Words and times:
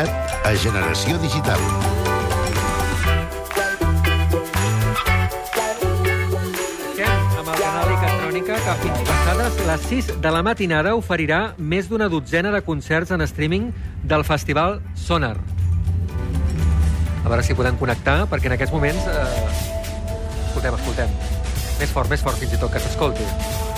cat 0.00 0.46
a 0.46 0.54
Generació 0.56 1.18
Digital. 1.20 1.60
amb 8.40 8.66
que 8.66 8.74
fins 8.82 9.00
passades 9.06 9.58
les 9.66 9.84
6 9.88 10.08
de 10.22 10.30
la 10.32 10.42
matinada 10.46 10.94
oferirà 10.98 11.40
més 11.58 11.88
d'una 11.90 12.08
dotzena 12.10 12.50
de 12.54 12.60
concerts 12.66 13.12
en 13.14 13.22
streaming 13.26 13.70
del 14.02 14.24
festival 14.24 14.80
Sonar. 14.94 15.36
A 17.24 17.28
veure 17.28 17.44
si 17.46 17.54
podem 17.54 17.76
connectar, 17.78 18.24
perquè 18.30 18.50
en 18.50 18.56
aquests 18.56 18.74
moments... 18.74 19.06
Eh... 19.06 20.46
Escoltem, 20.48 20.78
escoltem. 20.80 21.18
Més 21.80 21.92
fort, 21.94 22.10
més 22.10 22.24
fort, 22.24 22.40
fins 22.40 22.56
i 22.56 22.62
tot, 22.62 22.72
que 22.72 22.82
s'escolti. 22.82 23.69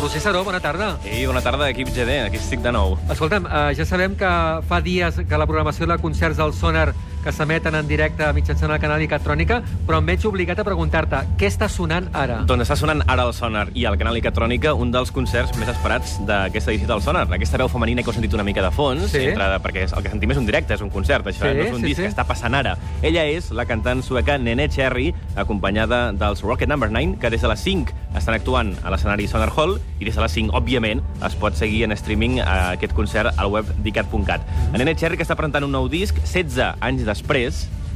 Roger 0.00 0.20
Saró, 0.20 0.44
bona 0.44 0.60
tarda. 0.60 0.98
Ei, 1.04 1.24
bona 1.26 1.40
tarda, 1.42 1.70
equip 1.72 1.88
GD, 1.88 2.20
aquí 2.26 2.36
estic 2.36 2.60
de 2.62 2.72
nou. 2.72 2.98
Escolta'm, 3.10 3.46
eh, 3.48 3.74
ja 3.78 3.86
sabem 3.88 4.14
que 4.18 4.30
fa 4.68 4.80
dies 4.84 5.22
que 5.28 5.38
la 5.40 5.46
programació 5.48 5.88
de 5.88 5.96
concerts 6.02 6.36
del 6.36 6.52
Sonar 6.54 6.90
que 7.26 7.32
s'emeten 7.34 7.74
en 7.74 7.88
directe 7.90 8.26
mitjançant 8.36 8.70
el 8.70 8.78
canal 8.78 9.02
Icatrònica, 9.02 9.56
però 9.86 9.98
em 9.98 10.06
veig 10.06 10.22
obligat 10.28 10.60
a 10.62 10.64
preguntar-te 10.66 11.24
què 11.40 11.48
està 11.50 11.66
sonant 11.66 12.06
ara? 12.14 12.36
Doncs 12.46 12.68
està 12.68 12.76
sonant 12.78 13.02
ara 13.10 13.24
el 13.26 13.32
Sonar 13.34 13.64
i 13.74 13.82
al 13.88 13.96
canal 13.98 14.14
Icatrònica 14.20 14.76
un 14.78 14.92
dels 14.94 15.10
concerts 15.10 15.56
més 15.58 15.72
esperats 15.72 16.20
d'aquesta 16.28 16.70
edició 16.70 16.86
del 16.92 17.02
Sonar. 17.02 17.24
Aquesta 17.34 17.58
veu 17.58 17.66
femenina 17.72 18.04
que 18.04 18.12
heu 18.12 18.14
sentit 18.14 18.36
una 18.38 18.44
mica 18.46 18.62
de 18.62 18.70
fons, 18.70 19.10
Sí. 19.10 19.24
entre, 19.32 19.48
perquè 19.64 19.88
el 19.90 20.02
que 20.04 20.12
sentim 20.12 20.30
és 20.30 20.38
un 20.38 20.46
directe, 20.46 20.74
és 20.74 20.80
un 20.86 20.90
concert, 20.90 21.26
això, 21.26 21.42
Sí, 21.42 21.48
eh? 21.48 21.54
no 21.54 21.62
és 21.64 21.72
un 21.74 21.80
sí, 21.80 21.86
disc 21.86 21.96
sí. 21.96 22.02
que 22.02 22.14
està 22.14 22.24
passant 22.24 22.54
ara. 22.54 22.76
Ella 23.02 23.24
és 23.26 23.50
la 23.50 23.66
cantant 23.66 24.02
sueca 24.02 24.38
Nene 24.38 24.68
Cherry, 24.68 25.12
acompanyada 25.34 26.12
dels 26.12 26.42
Rocket 26.42 26.68
Number 26.68 26.90
9, 26.92 27.18
que 27.18 27.30
des 27.30 27.42
de 27.42 27.48
les 27.48 27.58
5 27.58 27.90
estan 28.16 28.34
actuant 28.34 28.72
a 28.84 28.90
l'escenari 28.90 29.26
Sonar 29.26 29.50
Hall 29.56 29.80
i 29.98 30.04
des 30.04 30.14
de 30.14 30.22
les 30.22 30.32
5, 30.32 30.54
òbviament, 30.54 31.02
es 31.26 31.34
pot 31.34 31.54
seguir 31.54 31.82
en 31.84 31.92
streaming 31.92 32.38
eh, 32.38 32.46
aquest 32.76 32.94
concert 32.94 33.34
al 33.36 33.50
web 33.50 33.66
d'icat.cat. 33.82 34.40
Mm-hmm. 34.46 34.72
La 34.72 34.78
Nene 34.78 34.94
Cherry, 34.94 35.16
que 35.16 35.24
està 35.26 35.34
presentant 35.34 35.64
un 35.64 35.72
nou 35.72 35.88
disc, 35.88 36.14
16 36.22 36.76
anys 36.80 37.04
després, 37.04 37.15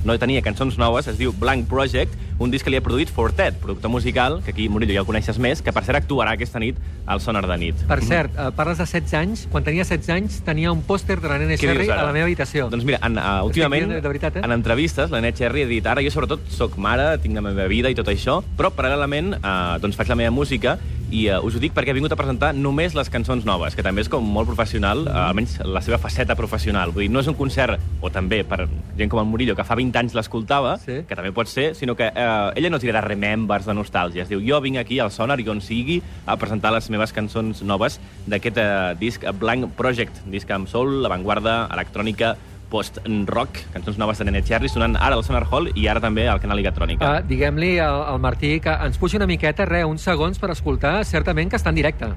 no 0.04 0.16
tenia 0.16 0.40
cançons 0.40 0.78
noves, 0.80 1.08
es 1.10 1.18
diu 1.18 1.32
Blank 1.36 1.68
Project, 1.68 2.14
un 2.40 2.48
disc 2.52 2.64
que 2.64 2.72
li 2.72 2.78
ha 2.80 2.84
produït 2.84 3.10
Fortet, 3.12 3.58
productor 3.60 3.92
musical, 3.92 4.38
que 4.44 4.54
aquí, 4.54 4.68
Murillo, 4.72 4.94
ja 4.96 5.02
el 5.02 5.08
coneixes 5.08 5.36
més, 5.42 5.60
que 5.60 5.74
per 5.76 5.82
cert 5.84 5.98
actuarà 6.00 6.32
aquesta 6.38 6.60
nit 6.62 6.78
al 7.04 7.20
Sonar 7.20 7.42
de 7.44 7.58
nit. 7.60 7.82
Per 7.88 7.98
cert, 8.06 8.32
eh, 8.32 8.48
parles 8.56 8.80
de 8.80 8.86
16 8.88 9.16
anys. 9.18 9.42
Quan 9.52 9.66
tenia 9.66 9.84
16 9.84 10.14
anys 10.14 10.38
tenia 10.46 10.72
un 10.72 10.80
pòster 10.86 11.18
de 11.20 11.28
la 11.28 11.36
Què 11.42 11.58
Cherry 11.60 11.90
a 11.90 12.00
la 12.00 12.14
meva 12.16 12.24
habitació. 12.30 12.70
Doncs 12.72 12.86
mira, 12.88 13.00
en, 13.04 13.18
uh, 13.20 13.44
últimament, 13.44 13.92
de 13.92 14.08
veritat, 14.08 14.40
eh? 14.40 14.44
en 14.46 14.56
entrevistes, 14.56 15.12
la 15.12 15.20
Net 15.20 15.36
Cherry 15.36 15.66
ha 15.66 15.68
dit 15.68 15.86
ara 15.86 16.00
jo 16.06 16.14
sobretot 16.14 16.48
sóc 16.48 16.78
mare, 16.80 17.12
tinc 17.20 17.36
la 17.36 17.44
meva 17.44 17.68
vida 17.68 17.92
i 17.92 17.98
tot 17.98 18.08
això, 18.08 18.40
però 18.56 18.72
paral·lelament 18.72 19.34
uh, 19.36 19.76
doncs 19.82 20.00
faig 20.00 20.08
la 20.08 20.16
meva 20.22 20.32
música 20.32 20.78
i 21.10 21.24
uh, 21.28 21.40
us 21.44 21.56
ho 21.56 21.60
dic 21.62 21.74
perquè 21.74 21.90
he 21.90 21.96
vingut 21.96 22.12
a 22.14 22.18
presentar 22.18 22.52
només 22.54 22.94
les 22.94 23.10
cançons 23.10 23.44
noves, 23.46 23.74
que 23.74 23.82
també 23.82 24.04
és 24.04 24.08
com 24.10 24.24
molt 24.24 24.46
professional, 24.50 25.02
uh, 25.08 25.26
almenys 25.28 25.56
la 25.66 25.82
seva 25.82 25.98
faceta 25.98 26.36
professional. 26.38 26.92
Vull 26.94 27.08
dir, 27.08 27.10
no 27.10 27.22
és 27.22 27.28
un 27.30 27.34
concert, 27.38 27.80
o 28.00 28.10
també 28.14 28.42
per 28.46 28.68
gent 28.98 29.10
com 29.10 29.20
el 29.22 29.26
Murillo, 29.26 29.56
que 29.58 29.66
fa 29.66 29.74
20 29.78 29.98
anys 29.98 30.14
l'escoltava, 30.14 30.76
Sí. 30.78 31.00
que 31.08 31.16
també 31.18 31.32
pot 31.32 31.48
ser, 31.50 31.74
sinó 31.74 31.96
que 31.98 32.06
uh, 32.08 32.52
ella 32.54 32.70
no 32.70 32.78
tirarà 32.78 33.02
remembers 33.02 33.66
de 33.66 33.74
nostàlgia. 33.74 34.22
Es 34.22 34.30
diu, 34.30 34.40
jo 34.40 34.60
vinc 34.62 34.78
aquí 34.78 35.00
al 35.00 35.10
Sonar 35.10 35.40
i 35.40 35.48
on 35.48 35.60
sigui 35.60 36.00
a 36.26 36.36
presentar 36.36 36.72
les 36.72 36.88
meves 36.90 37.12
cançons 37.12 37.62
noves 37.62 37.98
d'aquest 38.26 38.56
uh, 38.58 38.94
disc 39.00 39.24
Blank 39.40 39.74
Project, 39.76 40.22
disc 40.30 40.50
amb 40.50 40.68
soul, 40.70 41.04
avantguarda, 41.06 41.66
electrònica, 41.74 42.36
post-rock, 42.70 43.62
cançons 43.74 43.98
noves 44.00 44.20
de 44.20 44.28
Nene 44.28 44.42
Cherry, 44.46 44.70
sonant 44.72 44.96
ara 44.96 45.18
al 45.18 45.24
Sonar 45.26 45.44
Hall 45.50 45.70
i 45.74 45.88
ara 45.90 46.02
també 46.02 46.28
al 46.30 46.40
canal 46.42 46.62
Igatrònica. 46.62 47.16
Uh, 47.20 47.28
Diguem-li 47.28 47.76
al, 47.82 48.04
al 48.14 48.20
Martí 48.22 48.56
que 48.62 48.74
ens 48.86 49.00
pugi 49.00 49.20
una 49.20 49.28
miqueta, 49.30 49.66
re, 49.68 49.84
uns 49.88 50.06
segons 50.06 50.38
per 50.38 50.54
escoltar, 50.54 51.00
certament 51.08 51.50
que 51.50 51.60
està 51.60 51.74
en 51.74 51.82
directe. 51.82 52.14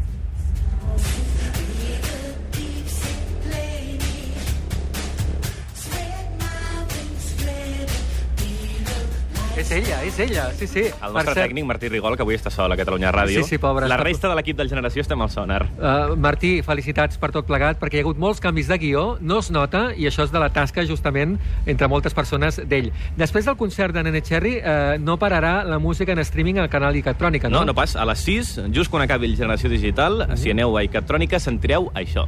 És 9.64 9.72
ella, 9.72 9.98
és 10.04 10.18
ella, 10.20 10.50
sí, 10.60 10.68
sí. 10.68 10.82
El 10.92 11.14
nostre 11.16 11.32
cert, 11.38 11.46
tècnic, 11.46 11.64
Martí 11.64 11.88
Rigol, 11.88 12.18
que 12.20 12.26
avui 12.26 12.36
està 12.36 12.52
sol 12.52 12.74
a 12.74 12.76
Catalunya 12.76 13.14
Ràdio. 13.16 13.46
Sí, 13.46 13.56
sí, 13.56 13.60
pobre, 13.64 13.88
La 13.88 13.96
resta 14.02 14.28
de 14.28 14.36
l'equip 14.36 14.58
del 14.60 14.68
Generació 14.68 15.06
estem 15.06 15.24
al 15.24 15.32
Sonar. 15.32 15.62
Uh, 15.78 16.18
Martí, 16.20 16.58
felicitats 16.68 17.16
per 17.22 17.30
tot 17.32 17.48
plegat, 17.48 17.80
perquè 17.80 18.02
hi 18.02 18.02
ha 18.02 18.04
hagut 18.04 18.20
molts 18.20 18.44
canvis 18.44 18.68
de 18.68 18.78
guió, 18.82 19.06
no 19.24 19.40
es 19.40 19.54
nota, 19.56 19.86
i 19.96 20.10
això 20.12 20.28
és 20.28 20.36
de 20.36 20.44
la 20.44 20.52
tasca, 20.52 20.84
justament, 20.84 21.38
entre 21.64 21.88
moltes 21.88 22.12
persones 22.18 22.60
d'ell. 22.60 22.92
Després 23.16 23.48
del 23.48 23.56
concert 23.56 23.96
de 23.96 24.04
Nene 24.04 24.20
Cherry, 24.20 24.58
uh, 24.60 25.00
no 25.00 25.16
pararà 25.22 25.62
la 25.64 25.80
música 25.80 26.12
en 26.12 26.20
streaming 26.28 26.60
al 26.60 26.68
canal 26.68 27.00
Icatrònica, 27.00 27.48
no? 27.48 27.64
No, 27.64 27.72
no 27.72 27.78
pas. 27.78 27.96
A 27.96 28.04
les 28.12 28.28
6, 28.28 28.58
just 28.76 28.92
quan 28.92 29.08
acabi 29.08 29.32
el 29.32 29.40
Generació 29.40 29.72
Digital, 29.72 30.26
si 30.36 30.52
aneu 30.52 30.76
a 30.76 30.84
Icatrònica, 30.84 31.40
sentireu 31.40 31.88
això. 31.96 32.28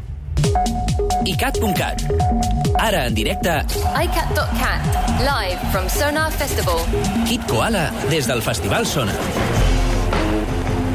icat.cat. 1.25 2.01
Ara 2.79 3.05
en 3.07 3.15
directe, 3.15 3.49
iCat.cat, 4.03 4.81
live 5.19 5.59
from 5.71 5.87
Sonar 5.89 6.31
Festival. 6.31 6.79
Kit 7.27 7.41
Koala 7.49 7.91
des 8.09 8.27
del 8.27 8.41
Festival 8.41 8.85
Sonar. 8.85 9.15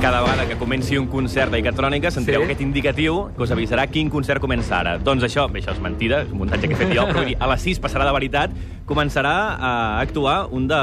Cada 0.00 0.22
vegada 0.22 0.46
que 0.48 0.56
comenci 0.56 0.96
un 0.96 1.08
concert 1.12 1.52
d'Icatrònica 1.52 2.10
sentireu 2.10 2.40
Sí. 2.40 2.46
aquest 2.46 2.62
indicatiu 2.62 3.28
que 3.36 3.42
us 3.42 3.50
avisarà 3.50 3.86
quin 3.88 4.08
concert 4.08 4.40
comença 4.40 4.78
ara. 4.78 4.96
Doncs 4.98 5.22
això, 5.24 5.50
bé, 5.52 5.60
això 5.60 5.72
és 5.74 5.80
mentida, 5.80 6.22
és 6.22 6.30
un 6.32 6.38
muntatge 6.38 6.68
que 6.68 6.72
he 6.74 6.76
fet 6.76 6.94
jo, 6.94 7.04
però 7.04 7.18
vull 7.18 7.26
dir, 7.26 7.36
a 7.38 7.46
les 7.46 7.60
6 7.60 7.80
passarà 7.80 8.06
de 8.06 8.12
veritat, 8.12 8.50
començarà 8.90 9.34
a 9.54 9.72
actuar 10.02 10.48
un 10.50 10.66
de, 10.70 10.78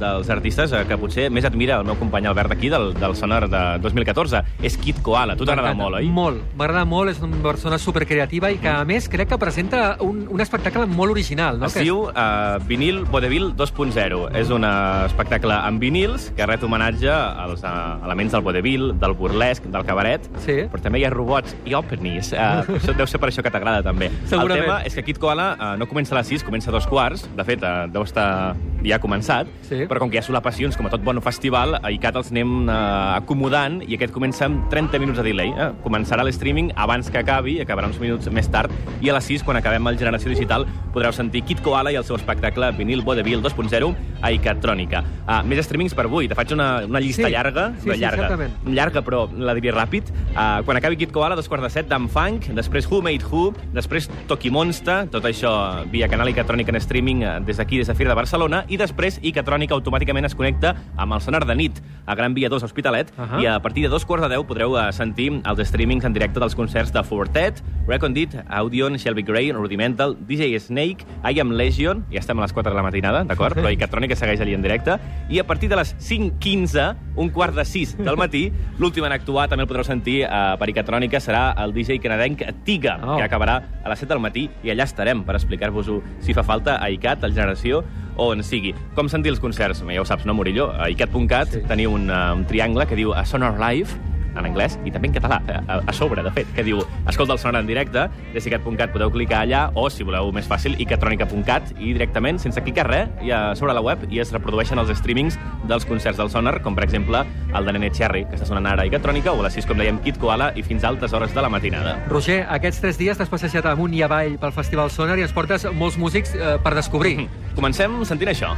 dels 0.00 0.30
artistes 0.34 0.72
eh, 0.74 0.82
que 0.88 0.98
potser 0.98 1.28
més 1.30 1.46
admira 1.46 1.78
el 1.80 1.86
meu 1.86 1.94
company 2.00 2.26
Albert 2.26 2.56
aquí, 2.56 2.70
del, 2.72 2.90
del 2.98 3.14
Sonar 3.18 3.44
de 3.52 3.62
2014. 3.84 4.42
És 4.66 4.76
Kid 4.82 4.98
Koala. 5.06 5.36
Tu 5.38 5.46
t'agrada 5.46 5.74
molt, 5.78 6.00
oi? 6.00 6.08
Molt. 6.10 6.42
M'agrada 6.58 6.84
molt, 6.88 7.12
és 7.12 7.20
una 7.22 7.38
persona 7.44 7.78
supercreativa 7.78 8.50
i 8.50 8.58
que, 8.62 8.70
a 8.72 8.82
més, 8.88 9.06
crec 9.12 9.30
que 9.30 9.38
presenta 9.38 9.84
un, 10.02 10.24
un 10.32 10.42
espectacle 10.42 10.86
molt 10.90 11.14
original, 11.14 11.60
no? 11.60 11.70
Es 11.70 11.76
Que 11.76 11.84
diu 11.86 12.06
uh, 12.08 12.56
Vinil 12.66 13.04
Vodevil 13.12 13.52
2.0. 13.56 14.22
És 14.40 14.50
un 14.54 14.66
uh, 14.66 15.04
espectacle 15.06 15.54
amb 15.54 15.82
vinils 15.82 16.30
que 16.36 16.46
ret 16.48 16.64
homenatge 16.66 17.12
als 17.12 17.62
uh, 17.62 18.00
elements 18.06 18.34
del 18.34 18.42
vodevil, 18.46 18.88
del 18.98 19.14
burlesc, 19.18 19.68
del 19.70 19.86
cabaret, 19.86 20.26
Sí. 20.42 20.58
però 20.72 20.82
també 20.82 21.00
hi 21.02 21.06
ha 21.06 21.12
robots 21.14 21.54
i 21.68 21.76
ovnis. 21.78 22.32
Uh, 22.34 22.64
deu 22.96 23.06
ser 23.06 23.20
per 23.22 23.30
això 23.30 23.44
que 23.44 23.52
t'agrada, 23.54 23.84
també. 23.86 24.10
Segurament. 24.26 24.56
El 24.56 24.66
tema 24.66 24.78
és 24.88 24.96
que 24.96 25.04
Kid 25.06 25.20
Koala 25.22 25.48
uh, 25.54 25.72
no 25.78 25.86
comença 25.90 26.14
a 26.16 26.20
les 26.20 26.32
6, 26.34 26.44
comença 26.46 26.72
a 26.72 26.74
dos 26.74 26.88
quarts. 26.90 27.26
De 27.36 27.44
fet, 27.44 27.62
uh, 27.62 27.84
deu 27.92 28.02
estar 28.06 28.56
ja 28.86 28.98
començat. 29.02 29.48
Sí. 29.66 29.82
Però 29.90 29.98
com 30.00 30.08
que 30.10 30.16
hi 30.16 30.20
ha 30.20 30.24
solapacions, 30.24 30.76
com 30.78 30.86
a 30.86 30.90
tot 30.92 31.02
bon 31.04 31.18
festival, 31.24 31.74
a 31.82 31.90
ICAT 31.92 32.16
els 32.20 32.30
anem 32.32 32.68
uh, 32.68 33.16
acomodant 33.18 33.80
i 33.86 33.96
aquest 33.96 34.12
comença 34.14 34.46
amb 34.46 34.68
30 34.72 35.00
minuts 35.02 35.18
de 35.20 35.24
delay. 35.26 35.50
Eh? 35.52 35.68
Començarà 35.84 36.24
l'streaming 36.26 36.72
abans 36.76 37.10
que 37.10 37.18
acabi, 37.18 37.58
acabarà 37.62 37.88
uns 37.90 37.98
minuts 38.00 38.28
més 38.32 38.48
tard, 38.52 38.72
i 39.02 39.10
a 39.10 39.16
les 39.16 39.24
6, 39.28 39.42
quan 39.46 39.58
acabem 39.60 39.86
el 39.90 39.98
Generació 39.98 40.30
Digital, 40.32 40.66
podreu 40.94 41.12
sentir 41.12 41.42
Kid 41.44 41.60
Koala 41.64 41.92
i 41.92 41.98
el 41.98 42.04
seu 42.06 42.16
espectacle 42.16 42.70
Vinil 42.78 43.02
Vodevil 43.04 43.42
2.0 43.44 43.90
a 44.22 44.30
Icatrònica. 44.32 45.02
Uh, 45.26 45.40
més 45.48 45.64
streamings 45.66 45.94
per 45.96 46.06
avui. 46.06 46.28
Te 46.30 46.36
faig 46.38 46.52
una, 46.56 46.84
una 46.86 47.00
llista 47.02 47.26
Sí. 47.26 47.32
llarga, 47.32 47.72
Sí, 47.82 47.90
sí, 47.90 47.98
llarga, 48.00 48.28
certament. 48.28 48.52
llarga, 48.72 49.02
però 49.02 49.26
la 49.36 49.54
diré 49.58 49.72
ràpid. 49.74 50.12
Uh, 50.36 50.62
quan 50.64 50.76
acabi 50.78 50.96
Kid 51.00 51.10
Koala, 51.12 51.34
dos 51.36 51.48
quarts 51.48 51.64
de 51.66 51.70
set, 51.70 51.88
d'en 51.90 52.08
Funk, 52.08 52.48
després 52.54 52.86
Who 52.90 53.02
Made 53.02 53.24
Who, 53.30 53.52
després 53.74 54.08
Toki 54.28 54.50
Monster, 54.50 55.06
tot 55.10 55.24
això 55.24 55.84
via 55.90 56.08
canal 56.08 56.28
Icatrònica 56.30 56.70
en 56.70 56.80
streaming 56.80 57.15
eh, 57.22 57.40
des 57.46 57.56
d'aquí, 57.56 57.78
des 57.78 57.86
de 57.88 57.94
Fira 57.94 58.10
de 58.10 58.16
Barcelona, 58.16 58.64
i 58.68 58.76
després 58.76 59.18
Icatrònica 59.22 59.74
automàticament 59.74 60.24
es 60.26 60.34
connecta 60.34 60.74
amb 60.96 61.12
el 61.16 61.20
sonar 61.20 61.44
de 61.46 61.54
nit 61.54 61.80
a 62.06 62.14
Gran 62.14 62.34
Via 62.34 62.48
2 62.48 62.62
Hospitalet, 62.62 63.12
Ahà. 63.18 63.40
i 63.42 63.46
a 63.46 63.58
partir 63.62 63.82
de 63.82 63.88
dos 63.88 64.04
quarts 64.04 64.22
de 64.22 64.28
deu 64.34 64.44
podreu 64.46 64.76
eh, 64.78 64.92
sentir 64.92 65.30
els 65.44 65.62
streamings 65.68 66.04
en 66.04 66.12
directe 66.12 66.40
dels 66.40 66.54
concerts 66.54 66.92
de 66.92 67.02
Fortet, 67.02 67.62
Recondit, 67.86 68.34
Audion, 68.48 68.96
Shelby 68.98 69.22
Gray, 69.22 69.52
Rudimental, 69.52 70.16
DJ 70.26 70.58
Snake, 70.60 71.06
I 71.24 71.38
Am 71.40 71.52
Legion, 71.52 72.04
ja 72.10 72.18
estem 72.18 72.38
a 72.38 72.42
les 72.42 72.52
4 72.52 72.70
de 72.72 72.76
la 72.76 72.82
matinada, 72.82 73.24
d'acord? 73.24 73.54
Però 73.56 73.70
Icatrònica 73.70 74.16
segueix 74.16 74.40
allà 74.40 74.54
en 74.54 74.62
directe, 74.62 74.98
i 75.30 75.38
a 75.38 75.44
partir 75.46 75.68
de 75.70 75.76
les 75.76 75.94
5.15, 75.98 76.96
un 77.16 77.30
quart 77.30 77.54
de 77.54 77.64
6 77.64 77.96
del 77.98 78.16
matí, 78.16 78.50
l'últim 78.80 79.04
en 79.06 79.12
actuar 79.14 79.46
també 79.48 79.64
el 79.64 79.68
podreu 79.70 79.84
sentir 79.86 80.22
eh, 80.24 80.56
per 80.58 80.68
Icatrònica, 80.72 81.20
serà 81.22 81.52
el 81.64 81.72
DJ 81.74 82.00
canadenc 82.02 82.42
Tiga, 82.64 82.96
Oh. 83.06 83.16
que 83.18 83.22
acabarà 83.26 83.56
a 83.84 83.88
les 83.90 83.98
7 84.00 84.08
del 84.14 84.20
matí, 84.22 84.46
i 84.64 84.70
allà 84.72 84.84
estarem 84.88 85.20
per 85.26 85.36
explicar-vos-ho 85.36 86.00
si 86.24 86.34
fa 86.34 86.42
falta 86.42 86.78
a 86.82 86.88
ICAT, 87.06 87.24
a 87.24 87.30
Generació, 87.30 87.84
o 88.16 88.30
on 88.32 88.42
sigui. 88.42 88.74
Com 88.96 89.08
sentir 89.12 89.30
els 89.30 89.40
concerts? 89.40 89.82
Ja 89.86 90.02
ho 90.02 90.04
saps, 90.08 90.26
no, 90.26 90.34
Murillo? 90.34 90.70
A 90.74 90.88
icat.cat 90.90 91.52
Sí. 91.52 91.62
teniu 91.68 91.92
un, 91.94 92.10
uh, 92.10 92.34
un 92.34 92.44
triangle 92.46 92.86
que 92.86 92.96
diu 92.96 93.12
a 93.14 93.24
Sonar 93.24 93.54
Live, 93.60 93.90
en 94.36 94.46
anglès 94.48 94.78
i 94.84 94.92
també 94.94 95.08
en 95.10 95.14
català, 95.16 95.40
a, 95.66 95.80
a 95.86 95.92
sobre, 95.96 96.22
de 96.22 96.30
fet, 96.34 96.50
que 96.56 96.64
diu 96.66 96.80
escolta 97.08 97.32
el 97.36 97.40
sonar 97.42 97.60
en 97.64 97.66
directe, 97.70 98.06
des 98.34 98.46
icat.cat 98.46 98.92
podeu 98.92 99.10
clicar 99.10 99.42
allà, 99.44 99.66
o, 99.74 99.88
si 99.90 100.04
voleu 100.06 100.30
més 100.32 100.46
fàcil, 100.48 100.76
icatrònica.cat, 100.82 101.72
i 101.78 101.92
directament, 101.94 102.38
sense 102.42 102.60
clicar 102.64 102.86
res, 102.90 103.08
ja 103.26 103.54
sobre 103.58 103.74
la 103.76 103.82
web 103.84 104.06
i 104.10 104.20
es 104.22 104.32
reprodueixen 104.34 104.78
els 104.78 104.92
streamings 104.98 105.38
dels 105.68 105.86
concerts 105.88 106.18
del 106.20 106.30
sonar, 106.30 106.60
com 106.62 106.74
per 106.76 106.84
exemple 106.84 107.24
el 107.56 107.64
de 107.66 107.72
Nene 107.76 107.90
Cherry, 107.94 108.24
que 108.28 108.36
està 108.38 108.46
sonant 108.48 108.66
ara 108.66 108.84
a 108.84 108.86
Icatrònica, 108.90 109.32
o 109.32 109.40
a 109.40 109.46
les 109.48 109.56
6, 109.58 109.66
com 109.70 109.78
dèiem, 109.80 110.00
Kid 110.04 110.18
Koala, 110.22 110.52
i 110.56 110.62
fins 110.66 110.84
a 110.84 110.90
altes 110.92 111.12
hores 111.16 111.34
de 111.34 111.42
la 111.42 111.48
matinada. 111.52 111.96
Roger, 112.10 112.42
aquests 112.50 112.80
tres 112.84 112.98
dies 113.00 113.16
t'has 113.18 113.30
passejat 113.32 113.66
amunt 113.72 113.94
i 113.96 114.02
avall 114.06 114.36
pel 114.42 114.52
Festival 114.52 114.90
Sonar 114.90 115.18
i 115.18 115.24
ens 115.26 115.32
portes 115.36 115.66
molts 115.74 115.96
músics 115.98 116.34
eh, 116.36 116.56
per 116.62 116.74
descobrir. 116.76 117.28
Comencem 117.56 118.02
sentint 118.04 118.30
això. 118.34 118.52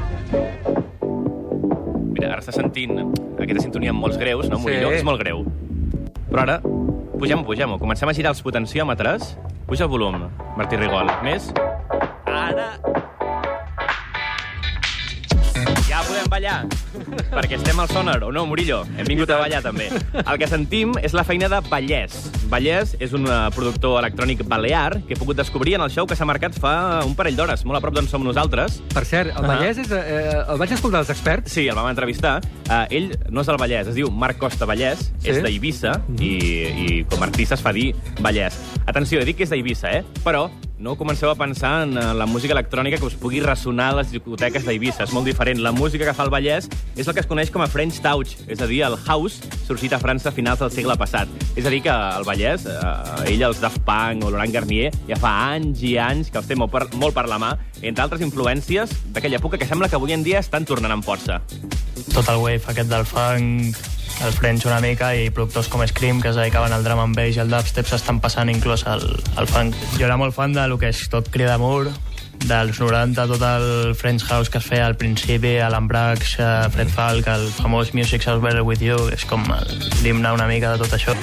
Mira, 2.18 2.32
ara 2.34 2.40
està 2.42 2.52
sentint 2.54 2.98
aquesta 3.38 3.62
sintonia 3.62 3.92
amb 3.94 4.02
molts 4.02 4.18
greus, 4.18 4.48
no, 4.50 4.58
Sí. 4.58 4.64
Murillo? 4.66 4.90
És 4.96 5.04
molt 5.06 5.20
greu. 5.22 5.37
Però 6.28 6.44
ara, 6.44 6.58
pugem-ho, 7.18 7.44
pugem-ho. 7.48 7.78
Comencem 7.80 8.08
a 8.08 8.16
girar 8.16 8.34
els 8.36 8.44
potenciòmetres. 8.44 9.34
Puja 9.68 9.88
el 9.88 9.92
volum, 9.92 10.28
Martí 10.56 10.80
Rigol. 10.80 11.10
Més? 11.24 11.50
Ara... 12.28 12.72
podem 16.18 16.30
ballar, 16.32 16.66
perquè 17.30 17.56
estem 17.58 17.78
al 17.80 17.88
Sonar, 17.90 18.18
o 18.26 18.30
no, 18.32 18.44
Murillo? 18.46 18.82
Hem 18.98 19.06
vingut 19.06 19.30
a 19.30 19.38
ballar, 19.40 19.60
també. 19.62 19.88
El 20.24 20.38
que 20.40 20.48
sentim 20.50 20.92
és 21.02 21.14
la 21.14 21.22
feina 21.26 21.48
de 21.50 21.60
Vallès. 21.68 22.16
Vallès 22.50 22.94
és 23.02 23.12
un 23.16 23.26
eh, 23.28 23.36
productor 23.54 23.98
electrònic 24.00 24.42
balear 24.48 24.98
que 25.06 25.14
he 25.14 25.18
pogut 25.20 25.36
descobrir 25.38 25.76
en 25.78 25.84
el 25.86 25.92
show 25.94 26.06
que 26.08 26.16
s'ha 26.18 26.26
marcat 26.28 26.56
fa 26.58 27.04
un 27.06 27.14
parell 27.18 27.36
d'hores, 27.38 27.64
molt 27.68 27.78
a 27.78 27.82
prop 27.84 27.94
d'on 27.94 28.08
som 28.10 28.24
nosaltres. 28.26 28.80
Per 28.94 29.04
cert, 29.06 29.34
el 29.36 29.44
Ah. 29.48 29.54
Vallès 29.54 29.78
és... 29.84 29.92
Eh, 29.92 30.42
el 30.48 30.58
vaig 30.60 30.72
escoltar 30.74 31.00
els 31.04 31.10
experts. 31.14 31.52
Sí, 31.54 31.68
el 31.68 31.76
vam 31.78 31.88
entrevistar. 31.92 32.38
Uh, 32.68 32.84
ell 32.92 33.12
no 33.30 33.40
és 33.44 33.48
del 33.48 33.56
Vallès, 33.60 33.88
es 33.88 33.96
diu 33.96 34.10
Marc 34.10 34.38
Costa 34.42 34.66
Vallès, 34.68 35.06
Sí? 35.22 35.30
és 35.32 35.38
d'Eivissa, 35.44 35.94
i, 36.20 36.32
i 36.68 37.04
com 37.08 37.22
a 37.22 37.28
artista 37.28 37.54
es 37.56 37.62
fa 37.64 37.72
dir 37.72 37.92
Vallès. 38.20 38.58
Atenció, 38.88 39.20
he 39.20 39.26
dit 39.28 39.36
que 39.36 39.44
és 39.44 39.50
d'Eivissa, 39.52 39.90
eh? 39.98 40.04
Però 40.24 40.46
no 40.78 40.94
comenceu 40.96 41.28
a 41.28 41.34
pensar 41.36 41.82
en 41.82 41.90
eh, 41.98 42.04
la 42.16 42.24
música 42.24 42.54
electrònica 42.54 42.96
que 42.96 43.04
us 43.04 43.16
pugui 43.20 43.42
ressonar 43.44 43.90
a 43.92 43.96
les 43.98 44.14
discoteques 44.14 44.64
d'Eivissa. 44.64 45.04
És 45.04 45.12
molt 45.12 45.28
diferent. 45.28 45.60
La 45.60 45.74
música 45.76 46.06
que 46.06 46.14
fa 46.16 46.24
el 46.24 46.32
Vallès 46.32 46.70
és 46.96 47.04
el 47.04 47.12
que 47.12 47.20
es 47.20 47.28
coneix 47.28 47.52
com 47.52 47.60
a 47.60 47.68
French 47.68 47.98
Touch, 48.00 48.38
és 48.48 48.62
a 48.64 48.68
dir, 48.70 48.80
el 48.86 48.96
house 49.04 49.42
sorgit 49.66 49.92
a 49.92 50.00
França 50.00 50.30
a 50.30 50.32
finals 50.32 50.62
del 50.64 50.72
segle 50.72 50.96
passat. 50.96 51.28
És 51.52 51.68
a 51.68 51.74
dir, 51.74 51.82
que 51.84 51.92
el 51.92 52.24
Vallès, 52.24 52.64
eh, 52.64 53.34
ell, 53.34 53.44
els 53.50 53.60
Daft 53.60 53.84
Punk 53.84 54.24
o 54.24 54.32
Laurent 54.32 54.56
Garnier, 54.56 54.88
ja 55.10 55.20
fa 55.20 55.34
anys 55.50 55.84
i 55.84 55.98
anys 56.00 56.32
que 56.32 56.40
els 56.40 56.48
té 56.48 56.56
molt 56.56 56.72
per, 56.72 56.86
molt 56.96 57.12
per 57.12 57.26
la 57.28 57.36
mà, 57.42 57.52
entre 57.82 58.06
altres 58.06 58.24
influències 58.24 58.96
d'aquella 59.12 59.42
època 59.42 59.60
que 59.60 59.68
sembla 59.68 59.92
que 59.92 60.00
avui 60.00 60.16
en 60.16 60.24
dia 60.24 60.40
estan 60.40 60.64
tornant 60.64 60.96
amb 60.96 61.04
força. 61.04 61.42
tot 62.14 62.28
el 62.30 62.40
wave 62.40 62.64
aquest 62.70 62.88
del 62.88 63.04
funk, 63.04 63.76
el 64.24 64.32
French 64.32 64.66
una 64.66 64.80
mica, 64.80 65.12
i 65.14 65.30
productors 65.30 65.68
com 65.70 65.84
Scream, 65.86 66.20
que 66.20 66.28
es 66.32 66.36
dedicaven 66.36 66.72
al 66.72 66.84
drum 66.84 66.98
and 67.04 67.16
bass 67.16 67.36
i 67.36 67.40
al 67.42 67.50
dubstep, 67.52 67.86
s'estan 67.86 68.18
passant 68.20 68.50
inclús 68.50 68.86
al, 68.86 69.04
al 69.36 69.46
funk. 69.50 69.74
Jo 69.98 70.06
era 70.08 70.16
molt 70.20 70.34
fan 70.34 70.52
de 70.56 70.66
lo 70.68 70.78
que 70.78 70.90
és 70.90 71.04
tot 71.12 71.28
Crida 71.30 71.54
d'amor, 71.56 71.90
dels 72.46 72.78
90, 72.80 73.26
tot 73.32 73.42
el 73.42 73.94
French 73.98 74.24
House 74.28 74.50
que 74.50 74.58
es 74.58 74.64
feia 74.66 74.86
al 74.86 74.96
principi, 74.96 75.56
Alan 75.58 75.88
Brax, 75.88 76.36
eh, 76.38 76.68
Fred 76.74 76.88
Falk, 76.94 77.26
el 77.26 77.48
famós 77.56 77.94
Music 77.94 78.22
Sounds 78.22 78.42
Better 78.42 78.62
With 78.62 78.82
You, 78.82 79.08
és 79.14 79.24
com 79.24 79.44
el- 79.54 79.78
l'himne 80.02 80.32
una 80.32 80.46
mica 80.46 80.72
de 80.72 80.78
tot 80.84 80.92
això. 80.98 81.14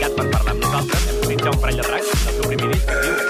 eh, 0.00 0.10
per 0.16 0.30
parlar 0.30 0.52
amb 0.54 0.62
nosaltres. 0.64 1.08
Hem 1.08 1.48
un 1.52 1.60
parell 1.60 1.76
de 1.76 1.82
tracks 1.82 2.12
del 2.12 2.34
seu 2.34 2.48
primer 2.48 2.72
disc, 2.74 2.86
que 2.86 3.00
diu. 3.02 3.27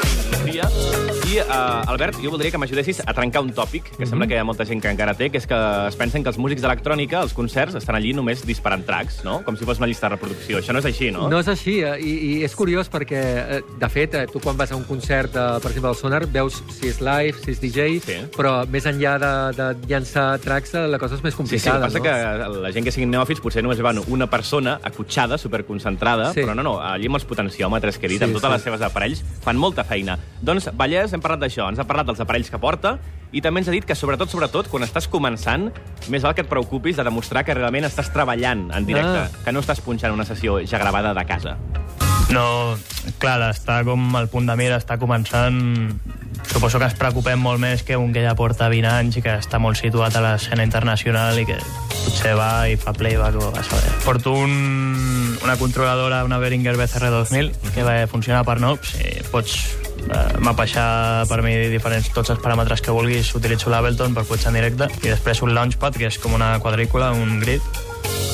Uh, 1.39 1.91
Albert, 1.91 2.17
jo 2.23 2.31
voldria 2.33 2.51
que 2.51 2.59
m'ajudessis 2.59 3.01
a 3.07 3.13
trencar 3.15 3.43
un 3.45 3.53
tòpic, 3.55 3.93
que 3.97 4.07
sembla 4.07 4.27
que 4.27 4.35
hi 4.35 4.41
ha 4.41 4.45
molta 4.45 4.65
gent 4.69 4.81
que 4.83 4.91
encara 4.91 5.15
té, 5.15 5.29
que 5.31 5.39
és 5.39 5.47
que 5.47 5.59
es 5.89 5.97
pensen 5.97 6.23
que 6.25 6.31
els 6.33 6.39
músics 6.39 6.63
d'electrònica, 6.65 7.21
els 7.23 7.33
concerts, 7.37 7.75
estan 7.79 7.95
allí 7.99 8.13
només 8.17 8.43
disparant 8.47 8.85
tracks, 8.87 9.23
no? 9.25 9.41
Com 9.47 9.57
si 9.57 9.65
fos 9.69 9.79
una 9.79 9.87
llista 9.87 10.09
de 10.09 10.17
reproducció. 10.17 10.59
Això 10.59 10.73
no 10.75 10.81
és 10.83 10.89
així, 10.91 11.11
no? 11.15 11.29
No 11.31 11.39
és 11.41 11.49
així, 11.49 11.79
eh, 11.85 11.95
i, 12.01 12.13
i 12.41 12.45
és 12.45 12.55
curiós 12.59 12.91
perquè, 12.91 13.21
eh, 13.59 13.61
de 13.79 13.89
fet, 13.93 14.15
eh, 14.15 14.27
tu 14.33 14.41
quan 14.41 14.57
vas 14.57 14.73
a 14.73 14.77
un 14.77 14.85
concert, 14.85 15.35
eh, 15.37 15.47
per 15.63 15.71
exemple, 15.71 15.91
al 15.91 15.97
Sonar, 15.97 16.25
veus 16.27 16.63
si 16.75 16.89
és 16.89 17.01
live, 17.01 17.39
si 17.45 17.53
és 17.53 17.61
DJ, 17.61 17.89
Sí. 18.05 18.19
però 18.37 18.67
més 18.69 18.87
enllà 18.87 19.17
de, 19.23 19.33
de 19.57 19.89
llançar 19.89 20.39
tracks, 20.41 20.75
eh, 20.75 20.87
la 20.89 20.99
cosa 20.99 21.15
és 21.17 21.23
més 21.23 21.35
Sí, 21.35 21.59
sí, 21.59 21.69
el 21.69 21.73
complicada. 21.73 21.79
que 21.79 21.85
passa 21.87 21.99
no? 21.99 22.57
que 22.57 22.61
la 22.69 22.73
gent 22.73 22.85
que 22.85 22.93
siguin 22.93 23.11
neòfits 23.11 23.41
potser 23.41 23.63
només 23.63 23.81
van 23.81 24.01
una 24.09 24.27
persona 24.29 24.79
acotxada, 24.83 25.39
superconcentrada, 25.39 26.33
Sí. 26.35 26.41
però 26.43 26.55
no, 26.55 26.63
no, 26.63 26.81
allí 26.81 27.07
amb 27.07 27.17
els 27.17 27.25
potenciòmetres 27.25 27.99
que 27.99 28.07
he 28.07 28.11
dit, 28.11 28.19
Sí, 28.19 28.25
amb 28.25 28.35
totes 28.35 28.49
sí. 28.51 28.55
les 28.55 28.63
seves 28.63 28.83
aparells, 28.83 29.23
fan 29.45 29.57
molta 29.57 29.85
feina. 29.85 30.19
Doncs, 30.43 30.71
Vallès, 30.77 31.13
hem 31.13 31.21
parlat 31.29 31.45
d'això, 31.45 31.69
ens 31.69 31.79
ha 31.79 31.87
parlat 31.89 32.09
dels 32.09 32.25
aparells 32.25 32.49
que 32.51 32.61
porta, 32.63 32.97
i 33.31 33.43
també 33.45 33.61
ens 33.61 33.69
ha 33.69 33.75
dit 33.77 33.85
que, 33.85 33.95
sobretot, 33.99 34.33
sobretot, 34.33 34.71
quan 34.73 34.87
estàs 34.87 35.09
començant, 35.13 35.69
més 36.09 36.25
val 36.25 36.35
que 36.35 36.47
et 36.47 36.49
preocupis 36.49 36.97
de 36.97 37.05
demostrar 37.05 37.45
que 37.45 37.57
realment 37.57 37.85
estàs 37.85 38.09
treballant 38.15 38.71
en 38.73 38.89
directe, 38.89 39.27
Ah. 39.29 39.45
que 39.45 39.53
no 39.53 39.61
estàs 39.61 39.83
punxant 39.85 40.17
una 40.17 40.25
sessió 40.25 40.59
ja 40.65 40.81
gravada 40.81 41.13
de 41.15 41.25
casa. 41.29 41.59
No, 42.33 42.77
clar, 43.19 43.41
està 43.55 43.83
com 43.85 44.17
al 44.17 44.29
punt 44.29 44.49
de 44.49 44.57
mira, 44.57 44.77
està 44.81 44.99
començant... 45.01 45.99
Suposo 46.49 46.79
que 46.79 46.87
ens 46.87 46.95
preocupem 46.95 47.41
molt 47.41 47.59
més 47.61 47.83
que 47.83 47.97
un 47.99 48.13
que 48.15 48.23
ja 48.23 48.35
porta 48.39 48.69
20 48.71 48.89
anys 48.89 49.17
i 49.19 49.23
que 49.25 49.33
està 49.41 49.59
molt 49.61 49.77
situat 49.77 50.15
a 50.17 50.21
l'escena 50.23 50.63
internacional 50.65 51.37
i 51.41 51.45
que 51.49 51.57
potser 52.05 52.37
va 52.39 52.69
i 52.71 52.77
fa 52.81 52.95
playback 52.97 53.37
o 53.43 53.49
a 53.51 53.63
saber. 53.67 53.91
Porto 54.05 54.33
un, 54.33 55.37
una 55.43 55.57
controladora, 55.59 56.23
una 56.25 56.39
Behringer 56.39 56.77
BCR 56.79 57.11
2000, 57.11 57.53
que 57.75 57.85
va 57.85 58.07
funcionar 58.07 58.45
per 58.47 58.61
NOPS 58.63 58.95
i 59.03 59.11
pots 59.33 59.57
mapejar 60.45 61.27
per 61.29 61.41
mi 61.45 61.55
diferents, 61.73 62.11
tots 62.15 62.33
els 62.35 62.43
paràmetres 62.45 62.83
que 62.85 62.95
vulguis. 62.95 63.35
Utilitzo 63.39 63.71
l'Ableton 63.73 64.17
per 64.17 64.27
pujar 64.29 64.53
en 64.53 64.61
directe 64.61 64.91
i 65.03 65.09
després 65.13 65.43
un 65.45 65.55
Launchpad, 65.55 65.99
que 66.01 66.09
és 66.11 66.19
com 66.23 66.37
una 66.39 66.57
quadrícula, 66.65 67.13
un 67.13 67.39
grid, 67.43 67.65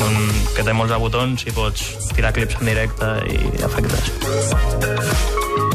un, 0.04 0.18
que 0.56 0.64
té 0.66 0.72
molts 0.72 0.94
de 0.94 1.00
botons 1.02 1.46
i 1.48 1.54
pots 1.54 2.10
tirar 2.14 2.34
clips 2.36 2.60
en 2.60 2.74
directe 2.74 3.14
i 3.30 3.40
efectes. 3.68 5.33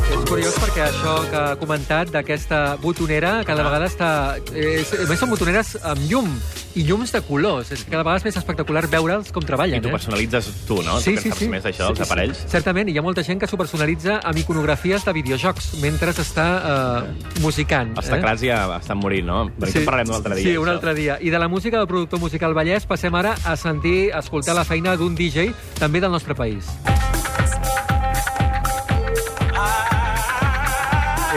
És 0.09 0.23
curiós 0.25 0.55
perquè 0.57 0.87
això 0.87 1.15
que 1.29 1.37
ha 1.37 1.57
comentat 1.61 2.09
d'aquesta 2.13 2.77
botonera 2.81 3.43
cada 3.45 3.65
vegada 3.65 3.85
està... 3.89 4.09
És, 4.57 4.89
a 4.93 5.05
més, 5.09 5.19
són 5.21 5.29
botoneres 5.29 5.75
amb 5.85 6.01
llum 6.09 6.31
i 6.77 6.85
llums 6.87 7.13
de 7.13 7.21
colors. 7.25 7.69
És 7.73 7.83
que 7.83 7.91
cada 7.91 8.03
vegada 8.03 8.21
és 8.21 8.27
més 8.29 8.39
espectacular 8.41 8.83
veure'ls 8.89 9.31
com 9.35 9.45
treballen. 9.45 9.81
I 9.81 9.85
tu 9.85 9.91
eh? 9.91 9.93
personalitzes 9.93 10.49
tu, 10.67 10.79
no? 10.85 10.99
Sí, 11.03 11.15
tu 11.17 11.27
sí, 11.27 11.33
sí. 11.37 11.49
més 11.51 11.65
d'això, 11.65 11.89
Sí, 11.89 11.93
dels 11.93 12.01
sí. 12.01 12.07
aparells. 12.07 12.43
Certament, 12.51 12.89
i 12.89 12.95
hi 12.97 13.01
ha 13.01 13.05
molta 13.05 13.25
gent 13.25 13.41
que 13.41 13.49
s'ho 13.49 13.59
personalitza 13.61 14.19
amb 14.25 14.41
iconografies 14.41 15.05
de 15.05 15.15
videojocs 15.19 15.71
mentre 15.83 16.13
està 16.17 16.47
uh, 16.57 17.41
musicant. 17.45 17.93
Els 18.01 18.09
teclats 18.09 18.45
ja 18.45 18.63
estan 18.79 19.01
morint, 19.01 19.29
no? 19.29 19.43
Per 19.57 19.69
això 19.69 19.83
en 19.83 19.89
parlarem 19.89 20.13
un 20.13 20.19
altre 20.21 20.39
dia. 20.39 20.45
Sí, 20.45 20.55
un 20.57 20.65
això. 20.65 20.77
altre 20.77 20.95
dia. 20.97 21.19
I 21.21 21.33
de 21.33 21.41
la 21.41 21.49
música 21.51 21.77
del 21.77 21.89
productor 21.89 22.21
musical 22.21 22.57
Vallès 22.57 22.89
passem 22.89 23.13
ara 23.17 23.37
a 23.45 23.57
sentir, 23.57 24.09
a 24.13 24.23
escoltar 24.25 24.57
la 24.57 24.65
feina 24.65 24.97
d'un 24.97 25.17
DJ 25.17 25.53
també 25.79 26.01
del 26.01 26.11
nostre 26.17 26.37
país. 26.37 26.69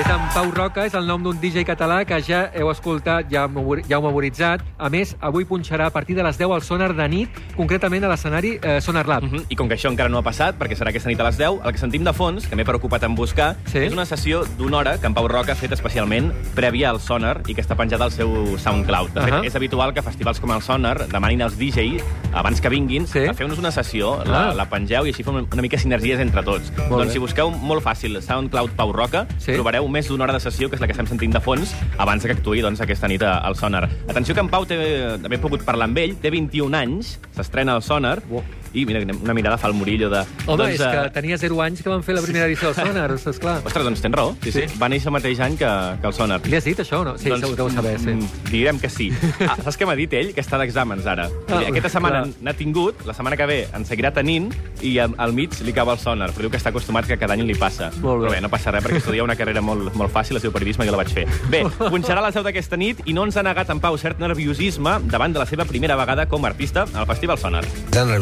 És 0.03 0.09
en 0.11 0.23
Pau 0.35 0.49
Roca, 0.51 0.83
és 0.89 0.95
el 0.99 1.05
nom 1.07 1.23
d'un 1.23 1.37
DJ 1.39 1.63
català 1.63 2.01
que 2.09 2.17
ja 2.27 2.41
heu 2.59 2.73
escoltat, 2.73 3.29
ja, 3.31 3.45
ja 3.87 3.99
heu 3.99 4.03
memoritzat. 4.03 4.65
A 4.83 4.89
més, 4.91 5.13
avui 5.23 5.45
punxarà 5.47 5.87
a 5.87 5.93
partir 5.95 6.17
de 6.19 6.25
les 6.27 6.35
10 6.41 6.51
al 6.57 6.63
Sonar 6.67 6.89
de 6.99 7.07
nit, 7.13 7.37
concretament 7.55 8.03
a 8.03 8.11
l'escenari 8.11 8.57
eh, 8.59 8.81
Sonar 8.83 9.05
Lab. 9.07 9.23
Mhm. 9.29 9.45
I 9.49 9.55
com 9.61 9.69
que 9.71 9.77
això 9.77 9.93
encara 9.93 10.11
no 10.11 10.19
ha 10.19 10.25
passat, 10.27 10.59
perquè 10.59 10.75
serà 10.75 10.91
aquesta 10.91 11.09
nit 11.13 11.21
a 11.23 11.29
les 11.29 11.39
10, 11.39 11.61
el 11.63 11.71
que 11.77 11.79
sentim 11.79 12.03
de 12.03 12.13
fons, 12.13 12.49
que 12.51 12.57
m'he 12.59 12.65
preocupat 12.67 13.05
en 13.07 13.15
buscar, 13.15 13.55
Sí. 13.67 13.79
és 13.79 13.93
una 13.93 14.05
sessió 14.05 14.43
d'una 14.59 14.79
hora 14.79 14.97
que 14.99 15.07
en 15.07 15.15
Pau 15.15 15.29
Roca 15.29 15.53
ha 15.53 15.55
fet 15.55 15.71
especialment 15.71 16.33
prèvia 16.57 16.91
al 16.91 16.99
Sonar 16.99 17.43
i 17.47 17.55
que 17.55 17.63
està 17.63 17.77
penjada 17.77 18.05
al 18.05 18.11
seu 18.11 18.59
SoundCloud. 18.59 19.13
De 19.15 19.21
fet, 19.23 19.35
Ahà. 19.35 19.45
és 19.47 19.55
habitual 19.55 19.95
que 19.95 20.03
festivals 20.03 20.41
com 20.41 20.51
el 20.51 20.63
Sonar 20.63 21.07
demanin 21.07 21.43
als 21.43 21.57
DJ, 21.59 22.03
abans 22.33 22.61
que 22.61 22.69
vinguin, 22.69 23.07
Sí. 23.07 23.21
a 23.29 23.35
fer-nos 23.35 23.59
una 23.61 23.71
sessió, 23.71 24.25
la, 24.25 24.51
Ah. 24.51 24.55
la 24.55 24.69
pengeu 24.69 25.07
i 25.07 25.11
així 25.11 25.23
fem 25.23 25.37
una 25.37 25.63
mica 25.63 25.79
sinergies 25.79 26.19
entre 26.19 26.43
tots. 26.43 26.73
Molt 26.77 26.91
doncs 26.91 27.07
bé. 27.07 27.13
si 27.13 27.19
busqueu 27.21 27.51
molt 27.53 27.85
fàcil 27.85 28.21
SoundCloud 28.21 28.71
Pau 28.75 28.93
Roca, 28.93 29.29
Sí. 29.39 29.53
trobareu 29.53 29.92
més 29.93 30.09
d'una 30.09 30.27
hora 30.27 30.37
de 30.39 30.43
sessió, 30.43 30.71
que 30.71 30.79
és 30.79 30.83
la 30.83 30.89
que 30.91 30.97
estem 30.97 31.11
sentint 31.11 31.37
de 31.37 31.43
fons, 31.45 31.77
abans 32.03 32.25
que 32.25 32.35
actuï 32.35 32.65
doncs, 32.65 32.81
aquesta 32.83 33.11
nit 33.13 33.23
al 33.27 33.57
Sonar. 33.59 33.85
Atenció 34.09 34.35
que 34.35 34.45
en 34.45 34.51
Pau 34.53 34.67
té, 34.69 34.81
també 35.23 35.39
he 35.39 35.43
pogut 35.43 35.65
parlar 35.69 35.91
amb 35.91 36.03
ell, 36.03 36.17
té 36.23 36.33
21 36.33 36.81
anys, 36.83 37.17
s'estrena 37.37 37.77
al 37.79 37.87
Sonar, 37.87 38.19
Uau. 38.33 38.62
I 38.73 38.85
mira, 38.89 39.01
una 39.23 39.35
mirada 39.35 39.59
fa 39.59 39.69
el 39.69 39.75
Murillo 39.75 40.09
de... 40.11 40.23
Home, 40.47 40.57
doncs, 40.63 40.75
és 40.75 40.83
que 40.83 41.03
eh, 41.07 41.11
tenia 41.15 41.39
0 41.39 41.61
anys 41.65 41.83
que 41.83 41.91
van 41.93 42.03
fer 42.07 42.15
la 42.17 42.23
primera 42.25 42.47
edició 42.47 42.73
del 42.73 42.77
Sonar, 42.87 43.11
esclar. 43.33 43.59
Ostres, 43.65 43.85
doncs 43.85 44.01
tens 44.05 44.17
raó. 44.17 44.35
Sí, 44.43 44.53
sí. 44.53 44.65
Sí. 44.69 44.79
Va 44.81 44.89
néixer 44.93 45.11
el 45.11 45.17
mateix 45.17 45.41
any 45.45 45.57
que, 45.61 45.71
que 46.01 46.07
el 46.11 46.15
Sonar. 46.17 46.41
Li 46.47 46.57
has 46.59 46.65
dit 46.69 46.79
això 46.85 47.03
o 47.03 47.07
no? 47.09 47.17
Sí, 47.21 47.29
doncs, 47.33 47.45
segur 47.45 47.57
que 47.59 47.67
ho 47.67 47.71
saber, 47.75 47.97
sí. 48.01 48.15
mm, 48.15 48.43
Direm 48.51 48.81
que 48.83 48.91
sí. 48.93 49.11
Ah, 49.53 49.57
saps 49.61 49.77
què 49.81 49.87
m'ha 49.89 49.97
dit 49.99 50.13
ell? 50.17 50.31
Que 50.37 50.41
està 50.45 50.57
d'exàmens 50.61 51.07
ara. 51.11 51.27
Ah, 51.51 51.61
Aquesta 51.69 51.91
setmana 51.97 52.23
clar. 52.25 52.37
n'ha 52.47 52.55
tingut, 52.57 53.03
la 53.09 53.15
setmana 53.17 53.37
que 53.37 53.47
ve 53.51 53.59
en 53.75 53.85
seguirà 53.89 54.13
tenint, 54.15 54.51
i 54.83 54.95
al, 55.03 55.15
al 55.21 55.35
mig 55.37 55.57
li 55.67 55.75
cau 55.77 55.91
el 55.93 55.99
Sonar. 56.01 56.31
Però 56.33 56.47
diu 56.47 56.53
que 56.53 56.61
està 56.61 56.71
acostumat 56.73 57.07
que 57.11 57.19
cada 57.21 57.37
any 57.37 57.45
li 57.49 57.57
passa. 57.59 57.91
Molt 58.01 58.23
bé. 58.23 58.29
Però 58.29 58.35
bé, 58.37 58.41
no 58.45 58.51
passa 58.53 58.73
res, 58.75 58.85
perquè 58.85 59.01
estudia 59.03 59.25
una 59.27 59.37
carrera 59.39 59.61
molt, 59.65 59.93
molt 59.99 60.13
fàcil, 60.15 60.39
es 60.39 60.47
diu 60.47 60.55
periodisme, 60.55 60.87
i 60.87 60.91
jo 60.91 60.95
la 60.97 61.03
vaig 61.03 61.13
fer. 61.13 61.27
Bé, 61.53 61.63
punxarà 61.93 62.23
a 62.23 62.27
les 62.29 62.39
10 62.39 62.47
d'aquesta 62.49 62.79
nit 62.81 63.03
i 63.11 63.17
no 63.17 63.27
ens 63.29 63.37
ha 63.37 63.45
negat 63.47 63.71
en 63.75 63.81
Pau 63.83 63.99
cert 64.01 64.21
nerviosisme 64.23 64.97
davant 65.11 65.35
de 65.35 65.43
la 65.43 65.47
seva 65.51 65.67
primera 65.69 65.97
vegada 65.99 66.27
com 66.31 66.45
a 66.47 66.53
artista 66.53 66.87
al 66.95 67.07
Festival 67.11 67.39
Sonar. 67.43 67.65
És 67.67 67.99
el 68.01 68.13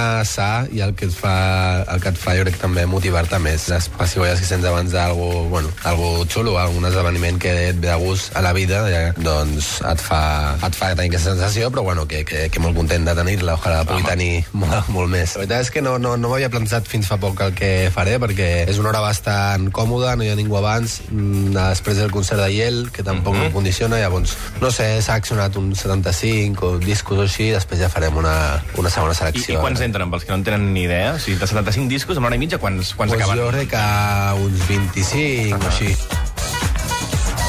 nerviosisme 0.00 0.24
sa 0.24 0.66
i 0.70 0.80
el 0.84 0.94
que 0.94 1.06
et 1.08 1.14
fa, 1.14 1.84
el 1.88 2.00
que 2.00 2.10
et 2.12 2.18
fa 2.18 2.34
jo 2.36 2.44
crec 2.44 2.58
també 2.60 2.84
motivar-te 2.88 3.38
més. 3.42 3.66
Les 3.70 3.88
pessigolles 3.96 4.40
que 4.40 4.46
sents 4.46 4.66
abans 4.66 4.92
d'algú, 4.92 5.48
bueno, 5.50 5.70
algo 5.88 6.24
xulo, 6.30 6.56
algun 6.58 6.86
esdeveniment 6.88 7.40
que 7.40 7.52
et 7.70 7.80
ve 7.80 7.88
de 7.88 7.96
gust 8.00 8.36
a 8.36 8.42
la 8.44 8.52
vida, 8.52 8.82
ja, 8.90 9.02
doncs 9.16 9.80
et 9.86 10.02
fa, 10.02 10.20
et 10.66 10.76
fa 10.76 10.92
tenir 10.94 11.10
aquesta 11.10 11.34
sensació, 11.34 11.70
però 11.70 11.84
bueno, 11.86 12.06
que, 12.08 12.22
que, 12.24 12.48
que 12.52 12.62
molt 12.62 12.76
content 12.76 13.06
de 13.06 13.14
tenir-la, 13.16 13.56
ojalà 13.58 13.82
pugui 13.88 14.06
tenir 14.06 14.44
molt, 14.52 14.90
molt 14.94 15.10
més. 15.12 15.34
La 15.36 15.44
veritat 15.44 15.66
és 15.66 15.72
que 15.74 15.84
no, 15.84 15.96
no, 15.98 16.16
no 16.20 16.32
m'havia 16.32 16.50
plantejat 16.52 16.88
fins 16.90 17.10
fa 17.10 17.18
poc 17.20 17.42
el 17.46 17.54
que 17.58 17.72
faré, 17.94 18.18
perquè 18.22 18.50
és 18.70 18.80
una 18.80 18.92
hora 18.92 19.02
bastant 19.04 19.70
còmoda, 19.74 20.14
no 20.16 20.26
hi 20.26 20.32
ha 20.32 20.38
ningú 20.38 20.58
abans, 20.60 21.00
mm, 21.10 21.54
després 21.56 22.00
del 22.00 22.14
concert 22.14 22.40
de 22.40 22.48
que 22.92 23.02
tampoc 23.02 23.34
no 23.34 23.48
condiciona, 23.54 23.98
llavors, 23.98 24.36
no 24.60 24.70
sé, 24.70 24.86
s'ha 25.02 25.16
accionat 25.18 25.56
un 25.56 25.72
75 25.74 26.66
o 26.66 26.78
discos 26.82 27.18
o 27.18 27.24
així, 27.24 27.50
després 27.54 27.80
ja 27.80 27.88
farem 27.90 28.16
una, 28.20 28.34
una 28.78 28.90
segona 28.92 29.14
I, 29.14 29.18
selecció. 29.18 29.56
I 29.56 29.62
quants 29.62 29.82
entren, 29.90 30.10
pels 30.10 30.24
que 30.24 30.32
no 30.32 30.40
en 30.40 30.46
tenen 30.46 30.72
ni 30.74 30.86
idea? 30.86 31.14
O 31.14 31.20
sigui, 31.20 31.38
de 31.40 31.46
75 31.50 31.90
discos, 31.90 32.16
en 32.16 32.22
una 32.24 32.30
hora 32.30 32.38
i 32.38 32.42
mitja, 32.42 32.62
quants, 32.62 32.94
quants 32.94 33.14
pues 33.14 33.22
acaben? 33.22 33.42
jo 33.42 33.50
crec 33.50 33.70
que 33.74 33.86
uns 34.46 34.68
25 34.68 35.58
o 35.58 35.70
així. 35.74 35.94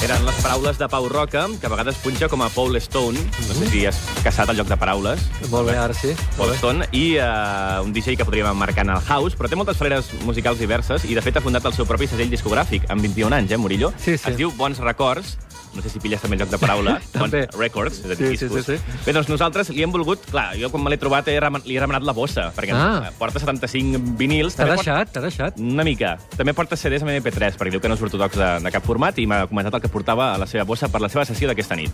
Eren 0.02 0.24
les 0.26 0.38
paraules 0.42 0.80
de 0.82 0.88
Pau 0.90 1.06
Roca, 1.14 1.44
que 1.62 1.68
a 1.68 1.70
vegades 1.70 2.00
punxa 2.02 2.26
com 2.28 2.42
a 2.42 2.48
Paul 2.50 2.76
Stone. 2.82 3.22
No 3.48 3.54
sé 3.54 3.68
si 3.70 3.84
has 3.86 4.00
caçat 4.26 4.50
el 4.50 4.58
joc 4.58 4.72
de 4.72 4.78
paraules. 4.82 5.28
Molt 5.52 5.70
bé, 5.70 5.76
ara 5.78 5.94
sí. 5.94 6.16
Paul 6.40 6.56
Stone, 6.58 6.88
i 6.98 7.20
uh, 7.22 7.84
un 7.86 7.94
DJ 7.94 8.18
que 8.18 8.26
podríem 8.26 8.50
emmarcar 8.50 8.88
en 8.88 8.96
el 8.96 9.06
house, 9.06 9.38
però 9.38 9.52
té 9.52 9.60
moltes 9.60 9.78
fleres 9.78 10.10
musicals 10.26 10.58
diverses 10.58 11.06
i, 11.06 11.14
de 11.14 11.22
fet, 11.22 11.38
ha 11.38 11.46
fundat 11.46 11.70
el 11.70 11.78
seu 11.78 11.86
propi 11.86 12.10
segell 12.10 12.34
discogràfic, 12.34 12.90
amb 12.90 13.06
21 13.06 13.38
anys, 13.44 13.54
eh, 13.54 13.62
Murillo? 13.62 13.94
Sí, 14.02 14.18
sí. 14.18 14.26
Es 14.32 14.42
diu 14.42 14.50
Bons 14.58 14.82
Records, 14.82 15.38
no 15.76 15.82
sé 15.82 15.90
si 15.90 16.00
pilles 16.04 16.22
també 16.22 16.36
el 16.38 16.42
joc 16.44 16.50
de 16.52 16.58
paraula. 16.62 16.98
Bons 17.20 17.34
Records, 17.58 18.00
és 18.00 18.06
a 18.06 18.16
dir, 18.16 18.32
Sí, 18.32 18.38
sí, 18.38 18.46
discos. 18.50 18.66
sí, 18.66 18.78
sí. 18.78 18.98
Bé, 19.06 19.14
doncs 19.14 19.30
nosaltres 19.30 19.70
li 19.72 19.84
hem 19.84 19.92
volgut... 19.92 20.26
Clar, 20.32 20.52
jo 20.60 20.70
quan 20.72 20.84
me 20.84 20.90
l'he 20.92 20.98
trobat 21.02 21.28
he 21.32 21.38
remen- 21.40 21.64
li 21.66 21.78
he 21.78 21.80
remenat 21.84 22.04
la 22.08 22.14
bossa, 22.18 22.50
perquè 22.56 22.74
Ah. 22.76 23.12
porta 23.20 23.40
75 23.40 24.18
vinils. 24.18 24.56
T'ha 24.56 24.66
deixat, 24.76 25.12
t'ha 25.14 25.22
deixat. 25.22 25.60
una 25.60 25.84
mica. 25.88 26.18
També 26.38 26.54
porta 26.54 26.76
CDs 26.76 27.02
amb 27.04 27.12
MP3, 27.16 27.56
perquè 27.58 27.72
diu 27.72 27.82
que 27.82 27.88
no 27.92 27.96
és 27.96 28.02
ortodox 28.02 28.36
de, 28.38 28.50
de 28.64 28.72
cap 28.72 28.84
format, 28.86 29.18
i 29.20 29.26
m'ha 29.28 29.46
comentat 29.48 29.74
el 29.76 29.82
que 29.82 29.90
portava 29.90 30.34
a 30.34 30.38
la 30.42 30.48
seva 30.48 30.64
bossa 30.66 30.90
per 30.92 31.02
la 31.02 31.10
seva 31.10 31.26
sessió 31.26 31.48
d'aquesta 31.48 31.76
nit. 31.76 31.92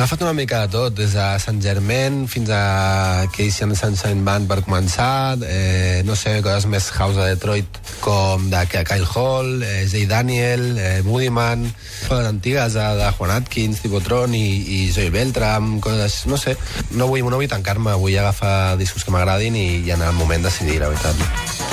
He 0.00 0.02
agafat 0.02 0.22
una 0.24 0.32
mica 0.32 0.62
de 0.64 0.68
tot, 0.72 0.94
des 0.96 1.12
de 1.12 1.24
Sant 1.44 1.58
Germain 1.60 2.22
fins 2.24 2.48
a 2.56 3.26
Casey 3.34 3.68
Sunshine 3.76 4.24
Band 4.24 4.48
per 4.48 4.62
començar, 4.64 5.36
eh, 5.44 6.00
no 6.08 6.16
sé, 6.16 6.38
coses 6.40 6.64
més 6.72 6.86
house 6.96 7.18
de 7.18 7.26
Detroit 7.34 7.76
com 8.00 8.46
de 8.48 8.62
Kyle 8.72 9.04
Hall, 9.04 9.60
eh, 9.60 9.84
Jay 9.92 10.06
Daniel, 10.08 10.64
eh, 10.80 11.02
Moodyman, 11.04 11.66
coses 12.08 12.30
antigues 12.30 12.72
de, 12.72 12.86
de 12.96 13.12
Juan 13.18 13.34
Atkins, 13.34 13.82
tipus 13.84 14.08
Tron 14.08 14.32
i, 14.32 14.40
i 14.40 14.80
Joey 14.88 15.12
Beltram, 15.12 15.82
coses, 15.84 16.22
no 16.24 16.40
sé. 16.40 16.56
No 16.96 17.12
vull, 17.12 17.20
no 17.28 17.36
vull 17.36 17.52
tancar-me, 17.52 17.92
vull 18.00 18.16
agafar 18.16 18.78
discos 18.80 19.04
que 19.04 19.12
m'agradin 19.12 19.52
i, 19.52 19.68
i 19.84 19.92
en 19.92 20.00
el 20.00 20.16
moment 20.16 20.48
decidir, 20.48 20.80
la 20.80 20.88
veritat. 20.94 21.68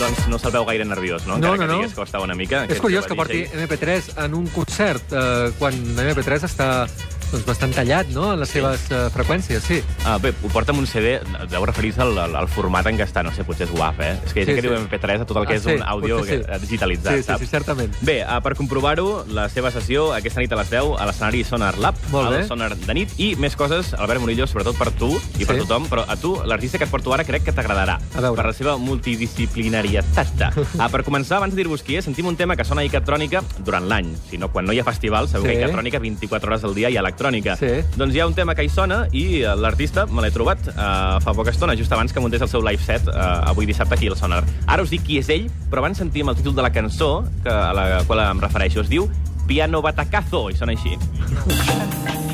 Doncs 0.00 0.26
no 0.26 0.42
se'l 0.42 0.50
veu 0.50 0.66
gaire 0.66 0.84
nerviós, 0.84 1.30
no? 1.30 1.38
No, 1.38 1.54
Encara 1.54 1.54
no, 1.54 1.60
que 1.62 1.68
no. 1.70 1.78
digués 1.78 1.94
que 1.94 2.02
ho 2.02 2.10
estava 2.10 2.26
una 2.26 2.34
mica. 2.34 2.66
És 2.66 2.82
curiós 2.82 3.06
que 3.06 3.14
porti 3.14 3.44
DJ. 3.44 3.68
MP3 3.68 4.16
en 4.26 4.34
un 4.34 4.50
concert, 4.50 5.14
eh, 5.14 5.52
quan 5.62 5.78
MP3 5.94 6.50
està 6.50 6.88
doncs, 7.32 7.44
bastant 7.46 7.72
tallat 7.74 8.08
no? 8.14 8.32
en 8.34 8.40
les 8.40 8.48
seves 8.50 8.86
eh, 8.90 9.08
freqüències, 9.14 9.60
sí. 9.64 9.80
Ah, 10.04 10.18
bé, 10.22 10.32
ho 10.42 10.48
porta 10.52 10.72
amb 10.72 10.80
un 10.80 10.86
CD, 10.86 11.16
deu 11.50 11.64
referir-se 11.66 12.00
al, 12.02 12.16
al, 12.18 12.36
al 12.36 12.48
format 12.48 12.86
en 12.86 12.96
què 12.98 13.04
està, 13.06 13.22
no 13.26 13.32
sé, 13.34 13.44
potser 13.44 13.66
és 13.66 13.72
guap, 13.74 14.00
eh? 14.00 14.14
És 14.26 14.32
que 14.32 14.40
hi 14.40 14.44
ha 14.44 14.46
Sí, 14.46 14.54
que 14.54 14.62
sí. 14.62 14.68
diu 14.68 14.76
MP3 14.78 15.22
a 15.22 15.26
tot 15.26 15.36
el 15.40 15.46
que 15.46 15.54
Ah, 15.54 15.56
és 15.56 15.62
sí, 15.64 15.74
un 15.74 15.82
àudio 15.82 16.20
sí. 16.24 16.30
que- 16.38 16.58
digitalitzat, 16.62 17.12
Sí, 17.16 17.22
sí, 17.22 17.26
saps? 17.26 17.40
sí, 17.40 17.46
certament. 17.46 17.94
Bé, 18.02 18.20
uh, 18.24 18.40
per 18.42 18.54
comprovar-ho, 18.56 19.24
la 19.28 19.48
seva 19.48 19.70
sessió 19.70 20.12
aquesta 20.14 20.40
nit 20.40 20.52
a 20.52 20.56
les 20.60 20.70
10 20.70 20.94
a 21.00 21.06
l'escenari 21.06 21.42
Sonar 21.44 21.76
Lab, 21.78 21.94
Molt 22.12 22.28
al. 22.32 22.46
Sonar 22.46 22.76
de 22.76 22.94
nit, 22.94 23.10
i 23.18 23.34
més 23.36 23.56
coses, 23.56 23.92
Albert 23.94 24.20
Murillo, 24.20 24.46
sobretot 24.46 24.76
per 24.78 24.90
tu 24.92 25.10
i 25.38 25.44
per 25.44 25.56
Sí. 25.56 25.62
tothom, 25.64 25.88
però 25.88 26.04
a 26.08 26.16
tu, 26.16 26.36
l'artista 26.44 26.78
que 26.78 26.84
et 26.84 26.90
porto 26.90 27.12
ara, 27.14 27.24
crec 27.24 27.42
que 27.44 27.52
t'agradarà. 27.52 27.98
A 28.14 28.20
veure. 28.20 28.36
Per 28.36 28.46
la 28.46 28.52
seva 28.52 28.76
multidisciplinarietat. 28.76 30.54
uh, 30.78 30.88
per 30.92 31.02
començar, 31.04 31.36
abans 31.38 31.54
de 31.54 31.62
dir-vos 31.62 31.82
qui 31.82 31.96
és, 31.96 32.04
sentim 32.04 32.26
un 32.26 32.36
tema 32.36 32.56
que 32.56 32.64
sona 32.64 32.82
a 32.82 32.84
Icatrònica 32.84 33.42
durant 33.64 33.86
l'any. 33.88 34.14
Si 34.30 34.38
no, 34.38 34.48
quan 34.52 34.64
no 34.66 34.72
hi 34.72 34.80
ha 34.80 34.84
festival, 34.84 35.28
sabeu 35.28 35.46
Sí. 35.46 35.56
que 35.56 35.64
a 35.64 35.68
Icatrònica 35.68 35.98
24 36.00 36.48
hores 36.50 36.64
al 36.64 36.74
dia 36.74 36.90
hi 36.90 36.96
ha 36.96 37.02
electrònica. 37.16 37.56
Sí. 37.56 37.82
Doncs 37.96 38.14
hi 38.14 38.20
ha 38.20 38.26
un 38.28 38.34
tema 38.36 38.54
que 38.54 38.64
hi 38.66 38.70
sona 38.72 39.06
i 39.12 39.42
eh, 39.42 39.54
l'artista 39.56 40.06
me 40.06 40.22
l'he 40.22 40.32
trobat 40.34 40.68
uh, 40.68 41.16
fa 41.24 41.34
poca 41.34 41.50
estona, 41.54 41.76
just 41.76 41.92
abans 41.92 42.12
que 42.12 42.20
muntés 42.20 42.42
el 42.44 42.50
seu 42.52 42.62
live 42.64 42.82
set 42.82 43.08
uh, 43.08 43.48
avui 43.48 43.66
dissabte 43.66 43.96
aquí 43.96 44.08
al 44.12 44.16
Sonar. 44.16 44.44
Ara 44.66 44.84
us 44.84 44.92
dic 44.92 45.06
qui 45.06 45.18
és 45.22 45.32
ell, 45.32 45.48
però 45.70 45.84
abans 45.84 45.98
sentim 45.98 46.28
el 46.28 46.36
títol 46.36 46.54
de 46.56 46.62
la 46.62 46.72
cançó 46.72 47.24
que, 47.42 47.50
a 47.50 47.72
la 47.76 48.04
qual 48.06 48.26
em 48.28 48.44
refereixo. 48.44 48.84
Es 48.84 48.92
diu 48.92 49.08
Piano 49.46 49.82
Batacazo, 49.82 50.48
i 50.50 50.58
sona 50.58 50.76
així. 50.76 52.25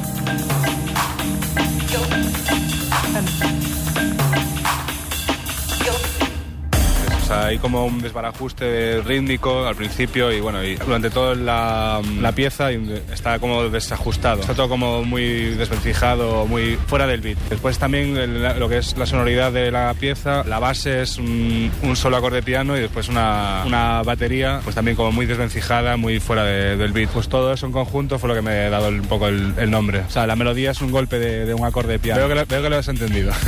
Hay 7.47 7.59
como 7.59 7.85
un 7.87 8.01
desbarajuste 8.01 9.01
rítmico 9.03 9.67
al 9.67 9.75
principio 9.77 10.31
y 10.33 10.41
bueno, 10.41 10.63
y 10.65 10.75
durante 10.77 11.11
toda 11.11 11.35
la, 11.35 12.01
la 12.21 12.33
pieza 12.33 12.71
está 12.71 13.39
como 13.39 13.65
desajustado. 13.69 14.41
Está 14.41 14.55
todo 14.55 14.69
como 14.69 15.05
muy 15.05 15.25
desvencijado, 15.55 16.47
muy 16.47 16.77
fuera 16.87 17.07
del 17.07 17.21
beat. 17.21 17.39
Después 17.51 17.79
también 17.79 18.17
el- 18.17 18.43
lo 18.59 18.69
que 18.69 18.79
es 18.79 18.97
la 18.97 19.07
sonoridad 19.07 19.53
de 19.53 19.71
la 19.71 19.95
pieza, 19.95 20.45
la 20.45 20.59
base 20.59 21.03
es 21.03 21.19
un, 21.19 21.71
un 21.83 21.97
solo 21.97 22.17
acorde 22.17 22.37
de 22.37 22.43
piano 22.43 22.77
y 22.77 22.81
después 22.81 23.09
una, 23.09 23.63
una 23.67 24.03
batería 24.03 24.61
pues 24.65 24.75
también 24.75 24.97
como 24.97 25.13
muy 25.13 25.27
desvencijada, 25.27 25.97
muy 25.97 26.21
fuera 26.21 26.45
de- 26.45 26.77
del 26.77 26.93
beat. 26.93 27.11
Pues 27.11 27.29
todo 27.29 27.53
eso 27.53 27.67
en 27.67 27.73
conjunto 27.73 28.19
fue 28.19 28.29
lo 28.29 28.35
que 28.35 28.43
me 28.43 28.51
ha 28.53 28.71
dado 28.71 28.89
un 28.89 29.03
poco 29.03 29.29
el, 29.29 29.55
el 29.59 29.71
nombre. 29.71 30.01
O 30.01 30.11
sea, 30.11 30.27
la 30.27 30.37
melodía 30.37 30.71
es 30.71 30.81
un 30.81 30.91
golpe 30.91 31.19
de, 31.19 31.45
de 31.47 31.55
un 31.55 31.65
acorde 31.65 31.93
de 31.95 31.99
piano. 31.99 32.21
Veo 32.21 32.29
que 32.29 32.35
lo, 32.35 32.47
veo 32.47 32.63
que 32.63 32.71
lo 32.71 32.77
has 32.79 32.89
entendido. 32.89 33.33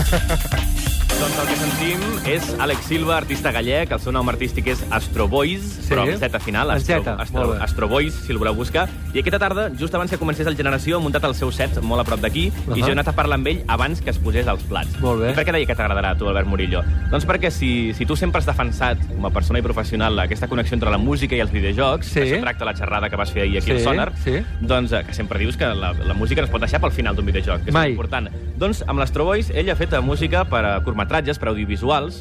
Sentim 1.74 2.02
és 2.30 2.44
Àlex 2.62 2.84
Silva, 2.86 3.16
artista 3.18 3.50
gallec, 3.52 3.90
el 3.92 3.98
seu 4.00 4.12
nom 4.14 4.28
artístic 4.30 4.68
és 4.70 4.84
Astro 4.94 5.24
Boys, 5.28 5.64
Sí. 5.82 5.88
però 5.90 6.02
amb 6.04 6.20
Z 6.22 6.38
final, 6.40 6.70
Amb 6.70 6.78
Astro, 6.78 7.02
Z, 7.02 7.08
Astro, 7.20 7.40
molt 7.40 7.58
bé. 7.58 7.64
Astro 7.64 7.88
Boys, 7.88 8.14
si 8.14 8.30
el 8.32 8.38
voleu 8.38 8.54
buscar. 8.54 8.88
I 9.12 9.18
aquesta 9.18 9.38
tarda, 9.40 9.70
just 9.76 9.92
abans 9.94 10.08
que 10.10 10.16
comencés 10.16 10.46
el 10.46 10.56
Generació, 10.56 10.98
ha 10.98 11.00
muntat 11.00 11.24
el 11.24 11.34
seu 11.34 11.50
set 11.50 11.80
molt 11.82 12.00
a 12.00 12.04
prop 12.04 12.20
d'aquí, 12.20 12.46
uh 12.48 12.52
-huh. 12.74 12.78
i 12.78 12.80
jo 12.82 12.88
he 12.88 12.92
anat 12.92 13.08
a 13.08 13.12
parlar 13.12 13.34
amb 13.38 13.46
ell 13.48 13.64
abans 13.66 14.00
que 14.00 14.10
es 14.10 14.18
posés 14.18 14.46
als 14.46 14.62
plats. 14.62 15.00
Molt 15.00 15.20
bé. 15.20 15.30
I 15.32 15.34
per 15.34 15.44
què 15.46 15.52
deia 15.52 15.66
que 15.66 15.74
t'agradarà 15.74 16.10
a 16.10 16.14
tu, 16.16 16.28
Albert 16.28 16.46
Murillo? 16.46 16.82
Doncs 17.10 17.26
perquè 17.26 17.50
si, 17.50 17.92
si 17.92 18.06
tu 18.06 18.14
sempre 18.14 18.38
has 18.38 18.46
defensat, 18.46 18.98
com 19.08 19.26
a 19.26 19.30
persona 19.30 19.58
i 19.58 19.62
professional, 19.62 20.16
aquesta 20.20 20.46
connexió 20.46 20.74
entre 20.74 20.90
la 20.90 20.98
música 20.98 21.34
i 21.34 21.40
els 21.40 21.50
videojocs, 21.50 22.06
Sí. 22.06 22.20
això 22.20 22.40
tracta 22.40 22.64
la 22.64 22.74
xerrada 22.74 23.10
que 23.10 23.16
vas 23.16 23.32
fer 23.32 23.42
ahir 23.42 23.56
aquí 23.58 23.66
Sí, 23.66 23.72
al 23.72 23.80
Sonar, 23.80 24.12
sí. 24.22 24.32
doncs 24.60 24.92
eh, 24.92 25.02
que 25.04 25.12
sempre 25.12 25.38
dius 25.40 25.56
que 25.56 25.66
la, 25.66 25.92
la 25.92 26.14
música 26.14 26.40
no 26.40 26.44
es 26.46 26.50
pot 26.52 26.60
deixar 26.60 26.80
pel 26.80 26.92
final 26.92 27.16
d'un 27.16 27.26
videojoc, 27.26 27.64
que 27.64 27.70
és 27.70 27.74
Mai. 27.74 27.90
important. 27.90 28.28
Doncs 28.56 28.84
amb 28.86 29.00
l'Astro 29.00 29.24
Boys 29.24 29.50
ell 29.50 29.68
ha 29.70 29.74
fet 29.76 29.92
eh, 29.92 30.00
música 30.00 30.44
per 30.44 30.64
a 30.64 30.80
curtmetratges, 30.80 31.38
per 31.38 31.48
a 31.48 31.50
audiovisuals, 31.50 31.73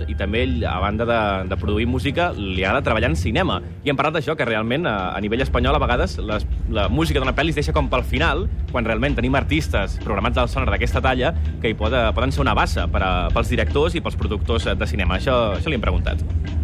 i 0.08 0.16
també 0.18 0.44
ell, 0.48 0.56
a 0.66 0.80
banda 0.82 1.06
de, 1.06 1.20
de 1.52 1.58
produir 1.60 1.86
música, 1.90 2.32
li 2.38 2.64
agrada 2.64 2.84
treballar 2.86 3.12
en 3.12 3.18
cinema. 3.20 3.60
I 3.84 3.92
hem 3.92 4.00
parlat 4.00 4.18
d'això, 4.18 4.38
que 4.40 4.48
realment 4.50 4.88
a, 4.90 5.14
a 5.14 5.22
nivell 5.24 5.46
espanyol 5.46 5.78
a 5.78 5.84
vegades 5.84 6.18
les, 6.24 6.48
la 6.74 6.88
música 6.90 7.22
d'una 7.22 7.36
pel·li 7.38 7.54
es 7.54 7.62
deixa 7.62 7.76
com 7.76 7.92
pel 7.92 8.06
final, 8.08 8.48
quan 8.72 8.88
realment 8.88 9.20
tenim 9.20 9.36
artistes 9.40 10.00
programats 10.04 10.42
al 10.42 10.52
sonar 10.52 10.72
d'aquesta 10.74 11.04
talla 11.04 11.34
que 11.62 11.72
hi 11.72 11.78
pot, 11.78 11.94
poden 12.16 12.34
ser 12.34 12.44
una 12.46 12.58
bassa 12.58 12.88
per 12.92 13.04
a, 13.04 13.14
pels 13.34 13.54
directors 13.54 13.96
i 13.98 14.04
pels 14.04 14.20
productors 14.20 14.72
de 14.74 14.90
cinema. 14.90 15.20
Això, 15.22 15.40
això 15.60 15.70
li 15.70 15.80
hem 15.80 15.86
preguntat. 15.86 16.63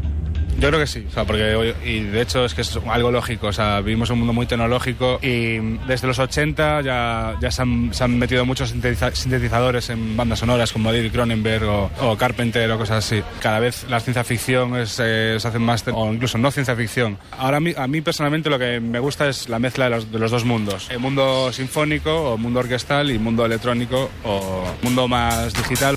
Yo 0.60 0.68
creo 0.68 0.80
que 0.82 0.88
sí, 0.88 1.06
o 1.08 1.14
sea, 1.14 1.24
porque 1.24 1.74
y 1.86 2.02
de 2.02 2.22
hecho 2.22 2.44
es 2.44 2.54
que 2.54 2.62
es 2.62 2.78
algo 2.90 3.12
lógico, 3.12 3.48
o 3.48 3.54
sea, 3.54 3.80
vivimos 3.80 4.10
un 4.10 4.20
mundo 4.20 4.34
muy 4.34 4.46
tecnológico 4.46 5.18
y 5.22 5.58
desde 5.88 6.06
los 6.06 6.20
80 6.20 6.82
ya, 6.82 7.38
ya 7.40 7.50
se, 7.50 7.62
han, 7.62 7.94
se 7.94 8.04
han 8.04 8.18
metido 8.20 8.46
muchos 8.46 8.76
sintetiza- 8.76 9.14
sintetizadores 9.14 9.90
en 9.90 10.18
bandas 10.18 10.40
sonoras 10.40 10.74
como 10.74 10.92
David 10.92 11.14
Cronenberg 11.14 11.64
o, 11.64 11.90
o 12.02 12.18
Carpenter 12.18 12.70
o 12.72 12.78
cosas 12.78 13.06
así. 13.06 13.22
Cada 13.42 13.60
vez 13.60 13.86
la 13.90 14.02
ciencia 14.02 14.26
ficción 14.26 14.76
es, 14.76 15.00
eh, 15.02 15.38
se 15.40 15.48
hacen 15.48 15.62
más, 15.62 15.86
o 15.94 16.12
incluso 16.12 16.38
no 16.38 16.52
ciencia 16.52 16.76
ficción. 16.76 17.18
Ahora 17.38 17.58
a 17.58 17.60
mí, 17.62 17.74
a 17.78 17.88
mí 17.88 18.02
personalmente 18.02 18.50
lo 18.50 18.60
que 18.60 18.82
me 18.82 19.00
gusta 19.00 19.30
es 19.30 19.48
la 19.48 19.60
mezcla 19.60 19.86
de 19.86 19.92
los, 19.92 20.12
de 20.12 20.20
los 20.20 20.30
dos 20.30 20.44
mundos, 20.44 20.90
el 20.92 21.00
mundo 21.00 21.54
sinfónico 21.54 22.34
o 22.34 22.38
mundo 22.38 22.60
orquestal 22.60 23.12
y 23.12 23.18
mundo 23.18 23.46
electrónico 23.46 24.10
o 24.26 24.66
mundo 24.82 25.08
más 25.08 25.54
digital. 25.54 25.96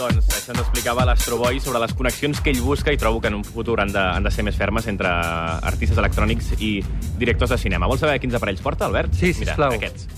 Doncs 0.00 0.30
això 0.32 0.54
ens 0.54 0.62
explicava 0.62 1.04
l'Astro 1.04 1.36
Boy 1.36 1.58
sobre 1.60 1.82
les 1.82 1.92
connexions 1.92 2.38
que 2.40 2.54
ell 2.54 2.62
busca 2.64 2.94
i 2.94 2.96
trobo 2.96 3.20
que 3.20 3.28
en 3.28 3.36
un 3.36 3.44
futur 3.44 3.76
han 3.82 3.92
de, 3.92 4.00
han 4.00 4.24
de 4.24 4.32
ser 4.32 4.46
més 4.46 4.56
fermes 4.56 4.88
entre 4.88 5.10
artistes 5.10 6.00
electrònics 6.00 6.54
i 6.56 6.70
directors 7.20 7.52
de 7.52 7.60
cinema. 7.60 7.90
Vols 7.90 8.00
saber 8.00 8.16
quins 8.22 8.38
aparells 8.38 8.64
porta, 8.64 8.88
Albert? 8.88 9.12
Sí, 9.12 9.34
Mira, 9.34 9.52
sisplau. 9.52 9.76
aquests. 9.76 10.08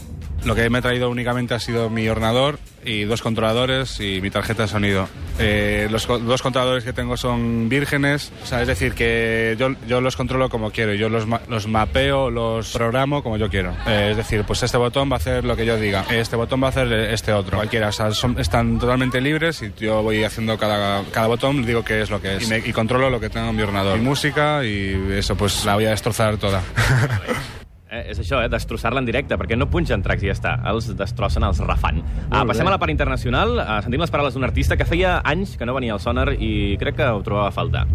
Lo 0.45 0.55
que 0.57 0.69
me 0.71 0.79
he 0.79 0.83
traído 0.83 1.09
únicamente 1.09 1.55
ha 1.55 1.61
sido 1.61 1.89
mi 1.89 2.09
ordenador 2.09 2.59
y 2.85 3.05
dos 3.05 3.23
controladores 3.23 4.01
y 4.01 4.21
mi 4.21 4.29
tarjeta 4.31 4.63
de 4.63 4.69
sonido. 4.69 5.09
Eh, 5.39 5.87
los 5.89 6.05
co- 6.07 6.19
dos 6.19 6.43
controladores 6.43 6.83
que 6.83 6.93
tengo 6.93 7.17
son 7.17 7.69
vírgenes, 7.69 8.33
o 8.43 8.47
sea, 8.47 8.61
es 8.61 8.67
decir, 8.67 8.95
que 8.95 9.55
yo, 9.57 9.69
yo 9.87 10.01
los 10.01 10.17
controlo 10.17 10.49
como 10.51 10.73
quiero, 10.73 10.93
yo 10.95 11.09
los, 11.09 11.27
ma- 11.29 11.41
los 11.49 11.69
mapeo, 11.69 12.29
los 12.29 12.73
programo 12.73 13.23
como 13.23 13.37
yo 13.37 13.49
quiero. 13.49 13.73
Eh, 13.87 14.09
es 14.11 14.17
decir, 14.17 14.43
pues 14.45 14.63
este 14.65 14.77
botón 14.79 15.09
va 15.11 15.15
a 15.15 15.19
hacer 15.19 15.45
lo 15.45 15.55
que 15.55 15.65
yo 15.65 15.77
diga, 15.77 16.05
este 16.11 16.35
botón 16.35 16.61
va 16.61 16.67
a 16.67 16.71
hacer 16.71 16.93
este 16.93 17.33
otro, 17.33 17.57
cualquiera, 17.59 17.89
o 17.89 17.93
sea, 17.93 18.11
son- 18.11 18.39
están 18.41 18.81
totalmente 18.81 19.21
libres 19.21 19.63
y 19.63 19.73
yo 19.79 20.03
voy 20.03 20.25
haciendo 20.25 20.59
cada, 20.59 21.05
cada 21.13 21.29
botón, 21.29 21.65
digo 21.65 21.85
qué 21.85 22.03
es 22.03 22.11
lo 22.11 22.21
que 22.21 22.37
es 22.37 22.43
y, 22.43 22.47
me- 22.51 22.59
y 22.59 22.73
controlo 22.73 23.11
lo 23.11 23.21
que 23.21 23.31
tengo 23.31 23.49
en 23.51 23.57
mi 23.57 23.63
ordenador. 23.63 23.97
Mi 23.99 24.05
música 24.05 24.65
y 24.65 25.13
eso, 25.17 25.37
pues 25.37 25.65
la 25.65 25.77
voy 25.77 25.85
a 25.87 25.91
destrozar 25.91 26.37
toda. 26.37 26.61
És 28.09 28.19
això, 28.23 28.43
eh, 28.43 28.49
destrossar-la 28.53 29.03
en 29.03 29.07
directe, 29.09 29.39
perquè 29.39 29.57
no 29.57 29.69
punxen 29.71 30.03
tracks 30.03 30.23
i 30.23 30.31
ja 30.31 30.37
està, 30.37 30.55
els 30.71 30.91
destrossen, 30.97 31.45
els 31.45 31.61
refan. 31.67 32.03
Ah, 32.31 32.45
passem 32.49 32.67
a 32.67 32.71
la 32.71 32.79
part 32.79 32.91
internacional, 32.91 33.59
ah, 33.61 33.81
sentim 33.83 34.01
les 34.01 34.11
paraules 34.11 34.35
d'un 34.35 34.45
artista 34.45 34.77
que 34.77 34.85
feia 34.89 35.21
anys 35.25 35.57
que 35.57 35.67
no 35.67 35.75
venia 35.75 35.95
al 35.95 36.01
Sonar 36.01 36.33
i 36.35 36.77
crec 36.81 36.97
que 36.97 37.09
ho 37.09 37.23
trobava 37.23 37.49
a 37.49 37.55
faltar. 37.55 37.87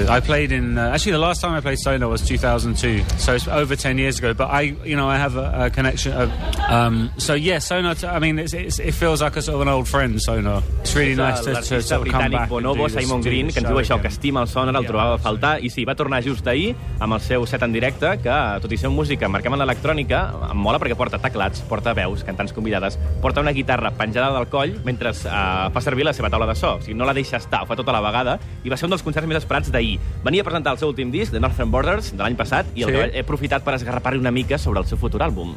I 0.00 0.20
played 0.20 0.52
in 0.52 0.78
uh, 0.78 0.90
actually 0.94 1.12
the 1.12 1.18
last 1.18 1.40
time 1.40 1.52
I 1.52 1.60
played 1.60 1.78
Sonar 1.78 2.08
was 2.08 2.22
2002, 2.22 3.04
so 3.18 3.34
it's 3.34 3.48
over 3.48 3.74
10 3.76 3.98
years 3.98 4.18
ago. 4.18 4.32
But 4.32 4.46
I, 4.46 4.60
you 4.62 4.96
know, 4.96 5.08
I 5.08 5.16
have 5.16 5.36
a, 5.36 5.66
a 5.66 5.70
connection. 5.70 6.12
Of, 6.12 6.30
um, 6.70 7.10
so 7.18 7.34
yeah, 7.34 7.58
Sonar. 7.58 7.94
T- 7.94 8.06
I 8.06 8.18
mean, 8.18 8.38
it's, 8.38 8.52
it's, 8.52 8.78
it 8.78 8.92
feels 8.92 9.20
like 9.20 9.36
a 9.36 9.42
sort 9.42 9.56
of 9.56 9.60
an 9.62 9.68
old 9.68 9.88
friend. 9.88 10.20
Sonar. 10.22 10.62
It's 10.80 10.94
really 10.94 11.14
nice 11.14 11.40
to, 11.44 11.54
to 11.54 11.82
sort 11.82 12.06
of 12.06 12.12
come 12.12 12.30
back. 12.30 12.48
Bonobo, 12.48 12.84
and 12.84 12.92
do 12.92 12.94
this, 12.94 13.08
Simon 13.08 13.20
do 13.22 13.28
Green, 13.28 13.46
this 13.46 13.54
que 13.54 13.60
ens 13.60 13.68
diu 13.68 13.80
això, 13.80 14.00
que 14.00 14.08
estima 14.08 14.40
el 14.40 14.48
Sonar, 14.48 14.74
el 14.76 14.82
Yeah, 14.82 14.92
trobava 14.92 15.16
a 15.16 15.18
faltar, 15.18 15.58
i 15.64 15.68
sí, 15.68 15.84
va 15.84 15.96
tornar 15.98 16.22
just 16.24 16.46
ahir 16.46 16.74
amb 17.00 17.16
el 17.16 17.20
seu 17.20 17.44
set 17.46 17.62
en 17.66 17.74
directe, 17.74 18.14
que, 18.22 18.36
tot 18.62 18.72
i 18.72 18.78
ser 18.80 18.88
música, 18.94 19.28
marquem 19.28 19.52
en 19.52 19.62
l'electrònica, 19.64 20.22
em 20.52 20.62
mola 20.62 20.80
perquè 20.80 20.96
porta 20.96 21.20
teclats, 21.20 21.60
porta 21.68 21.92
veus, 21.98 22.24
cantants 22.24 22.54
convidades, 22.56 22.98
porta 23.20 23.42
una 23.44 23.52
guitarra 23.52 23.90
penjada 23.98 24.30
del 24.38 24.48
coll 24.48 24.78
mentre 24.86 25.10
uh, 25.10 25.68
fa 25.74 25.84
servir 25.84 26.06
la 26.06 26.14
seva 26.16 26.30
taula 26.30 26.48
de 26.48 26.56
so. 26.56 26.76
O 26.78 26.82
sigui, 26.84 26.96
no 26.96 27.08
la 27.08 27.16
deixa 27.16 27.42
estar, 27.42 27.64
ho 27.64 27.68
fa 27.68 27.76
tota 27.76 27.92
la 27.92 28.02
vegada, 28.04 28.38
i 28.64 28.72
va 28.72 28.78
ser 28.78 28.88
un 28.88 28.94
dels 28.94 29.04
concerts 29.04 29.28
més 29.28 29.42
esperats 29.42 29.72
d'ahir 29.74 29.87
ahir. 29.88 29.98
Venia 30.24 30.44
a 30.44 30.48
presentar 30.48 30.76
el 30.76 30.78
seu 30.78 30.88
últim 30.92 31.10
disc, 31.14 31.32
The 31.32 31.40
Northern 31.40 31.70
Borders, 31.72 32.12
de 32.12 32.22
l'any 32.22 32.36
passat, 32.36 32.66
i 32.76 32.84
el 32.86 32.94
Sí. 32.94 33.02
he 33.16 33.20
aprofitat 33.26 33.64
per 33.64 33.74
esgarrapar-hi 33.80 34.18
una 34.18 34.30
mica 34.30 34.58
sobre 34.58 34.80
el 34.80 34.86
seu 34.86 34.98
futur 34.98 35.20
àlbum. 35.24 35.54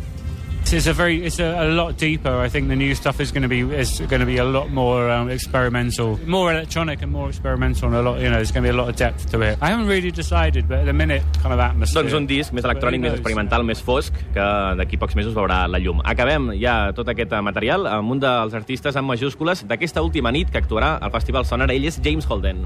It's 0.71 0.88
a 0.88 0.93
very, 0.93 1.25
it's 1.25 1.38
a, 1.39 1.63
a 1.63 1.67
lot 1.67 1.97
deeper. 1.97 2.31
I 2.45 2.47
think 2.47 2.69
the 2.69 2.77
new 2.77 2.95
stuff 2.95 3.19
is 3.19 3.31
going 3.33 3.41
to 3.41 3.50
be 3.50 3.59
is 3.75 4.00
going 4.07 4.21
to 4.21 4.25
be 4.25 4.38
a 4.38 4.45
lot 4.45 4.69
more 4.69 5.09
um, 5.11 5.29
experimental, 5.29 6.17
more 6.25 6.53
electronic 6.53 7.01
and 7.01 7.11
more 7.11 7.27
experimental, 7.27 7.89
and 7.89 7.97
a 7.97 8.01
lot, 8.01 8.21
you 8.21 8.29
know, 8.29 8.38
there's 8.38 8.53
going 8.53 8.63
to 8.63 8.71
be 8.71 8.73
a 8.77 8.77
lot 8.81 8.88
of 8.88 8.95
depth 8.95 9.29
to 9.31 9.41
it. 9.41 9.57
I 9.59 9.71
haven't 9.71 9.88
really 9.88 10.11
decided, 10.11 10.69
but 10.69 10.79
at 10.79 10.85
the 10.85 10.93
minute, 10.93 11.23
kind 11.41 11.51
of 11.51 11.59
atmosphere. 11.59 12.03
Doncs 12.03 12.13
un 12.15 12.25
disc 12.29 12.53
més 12.53 12.63
electrònic, 12.63 13.01
més 13.01 13.17
experimental, 13.17 13.65
més 13.67 13.81
fosc, 13.83 14.13
que 14.33 14.47
d'aquí 14.79 14.95
pocs 15.01 15.15
mesos 15.19 15.35
veurà 15.35 15.67
la 15.67 15.77
llum. 15.81 16.00
Acabem 16.05 16.53
ja 16.61 16.93
tot 16.95 17.09
aquest 17.09 17.33
eh, 17.33 17.41
material 17.41 17.85
amb 17.88 18.15
un 18.15 18.19
dels 18.23 18.53
artistes 18.53 18.95
en 18.95 19.03
majúscules 19.03 19.65
d'aquesta 19.67 20.01
última 20.01 20.31
nit 20.31 20.51
que 20.51 20.61
actuarà 20.61 21.00
al 21.01 21.11
Festival 21.11 21.43
Sonar. 21.43 21.67
Ell 21.71 21.83
és 21.83 22.00
James 22.01 22.29
Holden. 22.29 22.63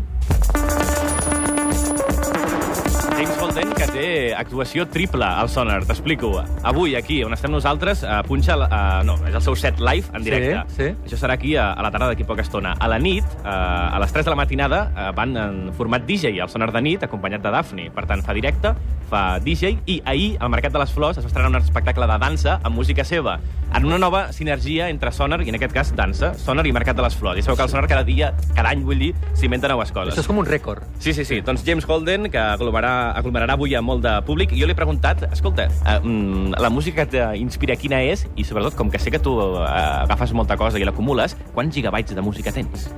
James 3.55 3.71
Holden, 3.71 3.73
que 3.73 3.94
té 3.95 4.07
actuació 4.35 4.85
triple 4.91 5.25
al 5.25 5.49
Sonar, 5.51 5.81
t'explico. 5.87 6.33
Avui, 6.67 6.95
aquí, 6.99 7.21
on 7.23 7.33
estem 7.35 7.53
nosaltres, 7.53 8.03
eh, 8.03 8.17
punxa... 8.27 8.57
Eh, 8.65 9.03
no, 9.07 9.17
és 9.29 9.35
el 9.37 9.43
seu 9.45 9.55
set 9.59 9.79
live 9.79 10.11
en 10.13 10.25
directe. 10.25 10.63
Sí, 10.75 10.89
sí. 10.89 11.07
Això 11.07 11.21
serà 11.21 11.37
aquí 11.39 11.55
a, 11.59 11.71
a 11.73 11.85
la 11.85 11.91
tarda 11.93 12.11
d'aquí 12.11 12.27
poca 12.27 12.43
estona. 12.45 12.75
A 12.79 12.89
la 12.91 12.99
nit, 12.99 13.25
eh, 13.43 13.47
a 13.47 14.01
les 14.03 14.13
3 14.15 14.27
de 14.27 14.33
la 14.33 14.39
matinada, 14.39 14.81
van 15.15 15.35
en 15.39 15.61
format 15.77 16.03
DJ 16.07 16.35
al 16.43 16.51
Sonar 16.51 16.71
de 16.75 16.81
nit, 16.83 17.03
acompanyat 17.07 17.43
de 17.45 17.53
Daphne. 17.55 17.89
Per 17.95 18.05
tant, 18.09 18.23
fa 18.25 18.35
directe, 18.35 18.73
fa 19.09 19.39
DJ, 19.43 19.77
i 19.85 19.99
ahir, 20.05 20.35
al 20.39 20.51
Mercat 20.51 20.73
de 20.73 20.81
les 20.81 20.91
Flors, 20.91 21.19
es 21.19 21.25
va 21.25 21.31
estrenar 21.31 21.51
un 21.53 21.59
espectacle 21.61 22.07
de 22.09 22.17
dansa 22.21 22.59
amb 22.63 22.75
música 22.75 23.05
seva, 23.07 23.39
en 23.75 23.85
una 23.85 23.97
nova 23.99 24.31
sinergia 24.33 24.89
entre 24.89 25.11
Sonar 25.11 25.41
i, 25.43 25.49
en 25.51 25.59
aquest 25.59 25.73
cas, 25.75 25.93
dansa, 25.95 26.33
Sonar 26.39 26.65
i 26.67 26.73
Mercat 26.75 26.97
de 26.97 27.05
les 27.05 27.15
Flors. 27.15 27.39
I 27.39 27.45
sabeu 27.45 27.59
que 27.59 27.67
el 27.67 27.71
Sonar 27.71 27.87
cada 27.91 28.03
dia, 28.07 28.33
cada 28.55 28.71
any, 28.71 28.83
vull 28.87 29.01
dir, 29.01 29.11
s'inventa 29.37 29.69
noves 29.71 29.91
coses. 29.95 30.15
Això 30.15 30.25
és 30.25 30.29
com 30.31 30.39
un 30.41 30.47
rècord. 30.49 30.85
Sí, 30.99 31.13
sí, 31.13 31.25
sí. 31.27 31.41
Doncs 31.45 31.65
James 31.67 31.87
Holden, 31.87 32.29
que 32.31 32.41
aglomerarà, 32.41 33.11
aglomerarà 33.19 33.57
avui 33.59 33.75
a 33.75 33.83
molt 33.85 34.03
de 34.05 34.13
públic. 34.27 34.53
Jo 34.57 34.67
li 34.67 34.75
he 34.75 34.77
preguntat, 34.77 35.23
escolta, 35.31 35.69
eh, 35.69 35.99
mm, 36.01 36.57
la 36.61 36.71
música 36.73 37.05
que 37.05 37.11
t'inspira 37.15 37.77
quina 37.79 38.01
és? 38.03 38.27
I 38.35 38.43
sobretot, 38.43 38.75
com 38.75 38.91
que 38.91 38.99
sé 38.99 39.13
que 39.13 39.21
tu 39.21 39.37
eh, 39.39 39.65
agafes 40.03 40.33
molta 40.33 40.57
cosa 40.57 40.81
i 40.81 40.87
l'acumules, 40.87 41.37
quants 41.53 41.75
gigabytes 41.75 42.15
de 42.15 42.25
música 42.25 42.51
tens? 42.51 42.89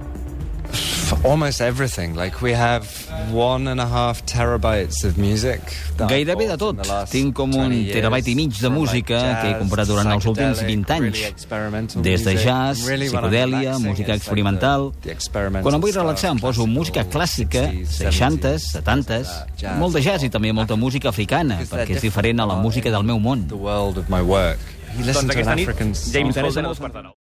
Almost 1.24 1.62
everything. 1.62 2.16
Like 2.16 2.42
we 2.42 2.54
have 2.54 2.88
one 3.32 3.68
and 3.68 3.80
a 3.80 3.86
half 3.86 4.26
terabytes 4.26 5.04
of 5.04 5.18
music. 5.18 5.62
Gairebé 5.98 6.48
de 6.48 6.58
tot. 6.58 6.82
Tinc 7.12 7.34
com 7.36 7.54
un 7.54 7.70
20 7.72 7.76
years, 7.76 7.94
terabyte 7.96 8.32
i 8.32 8.36
mig 8.36 8.60
de 8.60 8.70
música 8.70 9.20
que 9.42 9.50
he 9.50 9.58
comprat 9.60 9.88
durant 9.88 10.12
els 10.14 10.26
últims 10.26 10.62
psychedelic, 10.62 11.44
20 11.48 11.70
anys. 11.74 11.98
Des 12.06 12.24
de 12.24 12.36
jazz, 12.38 12.84
psicodèlia, 12.86 13.78
música 13.80 14.16
experimental... 14.16 14.92
Quan 15.34 15.78
em 15.78 15.84
vull 15.84 15.96
relaxar 15.96 16.34
em 16.36 16.42
poso 16.42 16.68
música 16.68 17.06
clàssica, 17.08 17.68
60s, 17.98 18.72
70s, 18.78 19.36
molt 19.82 19.98
de 19.98 20.04
jazz 20.06 20.28
i 20.28 20.32
també 20.34 20.52
molta 20.56 20.76
música 20.80 21.12
africana, 21.14 21.62
perquè 21.68 21.98
és 21.98 22.08
diferent 22.08 22.44
a 22.44 22.50
la 22.50 22.60
música 22.62 22.92
del 22.94 23.08
meu 23.08 23.20
món. 23.20 23.48
The 23.48 23.60
world 23.60 24.02
of 24.04 24.12
my 24.14 24.22
work. 24.22 24.60
You 24.98 25.06
listen 25.06 25.28
doncs 25.28 25.36
to 25.36 25.40
an 25.40 25.56
aquesta 25.56 25.56
nit, 25.56 25.70
African 25.70 25.94
James 25.94 26.36
song. 26.36 26.52
Holden 26.52 26.66
a 26.66 26.76
dos 26.76 26.84
quarts 26.84 26.96
de 27.00 27.08
nou. 27.10 27.16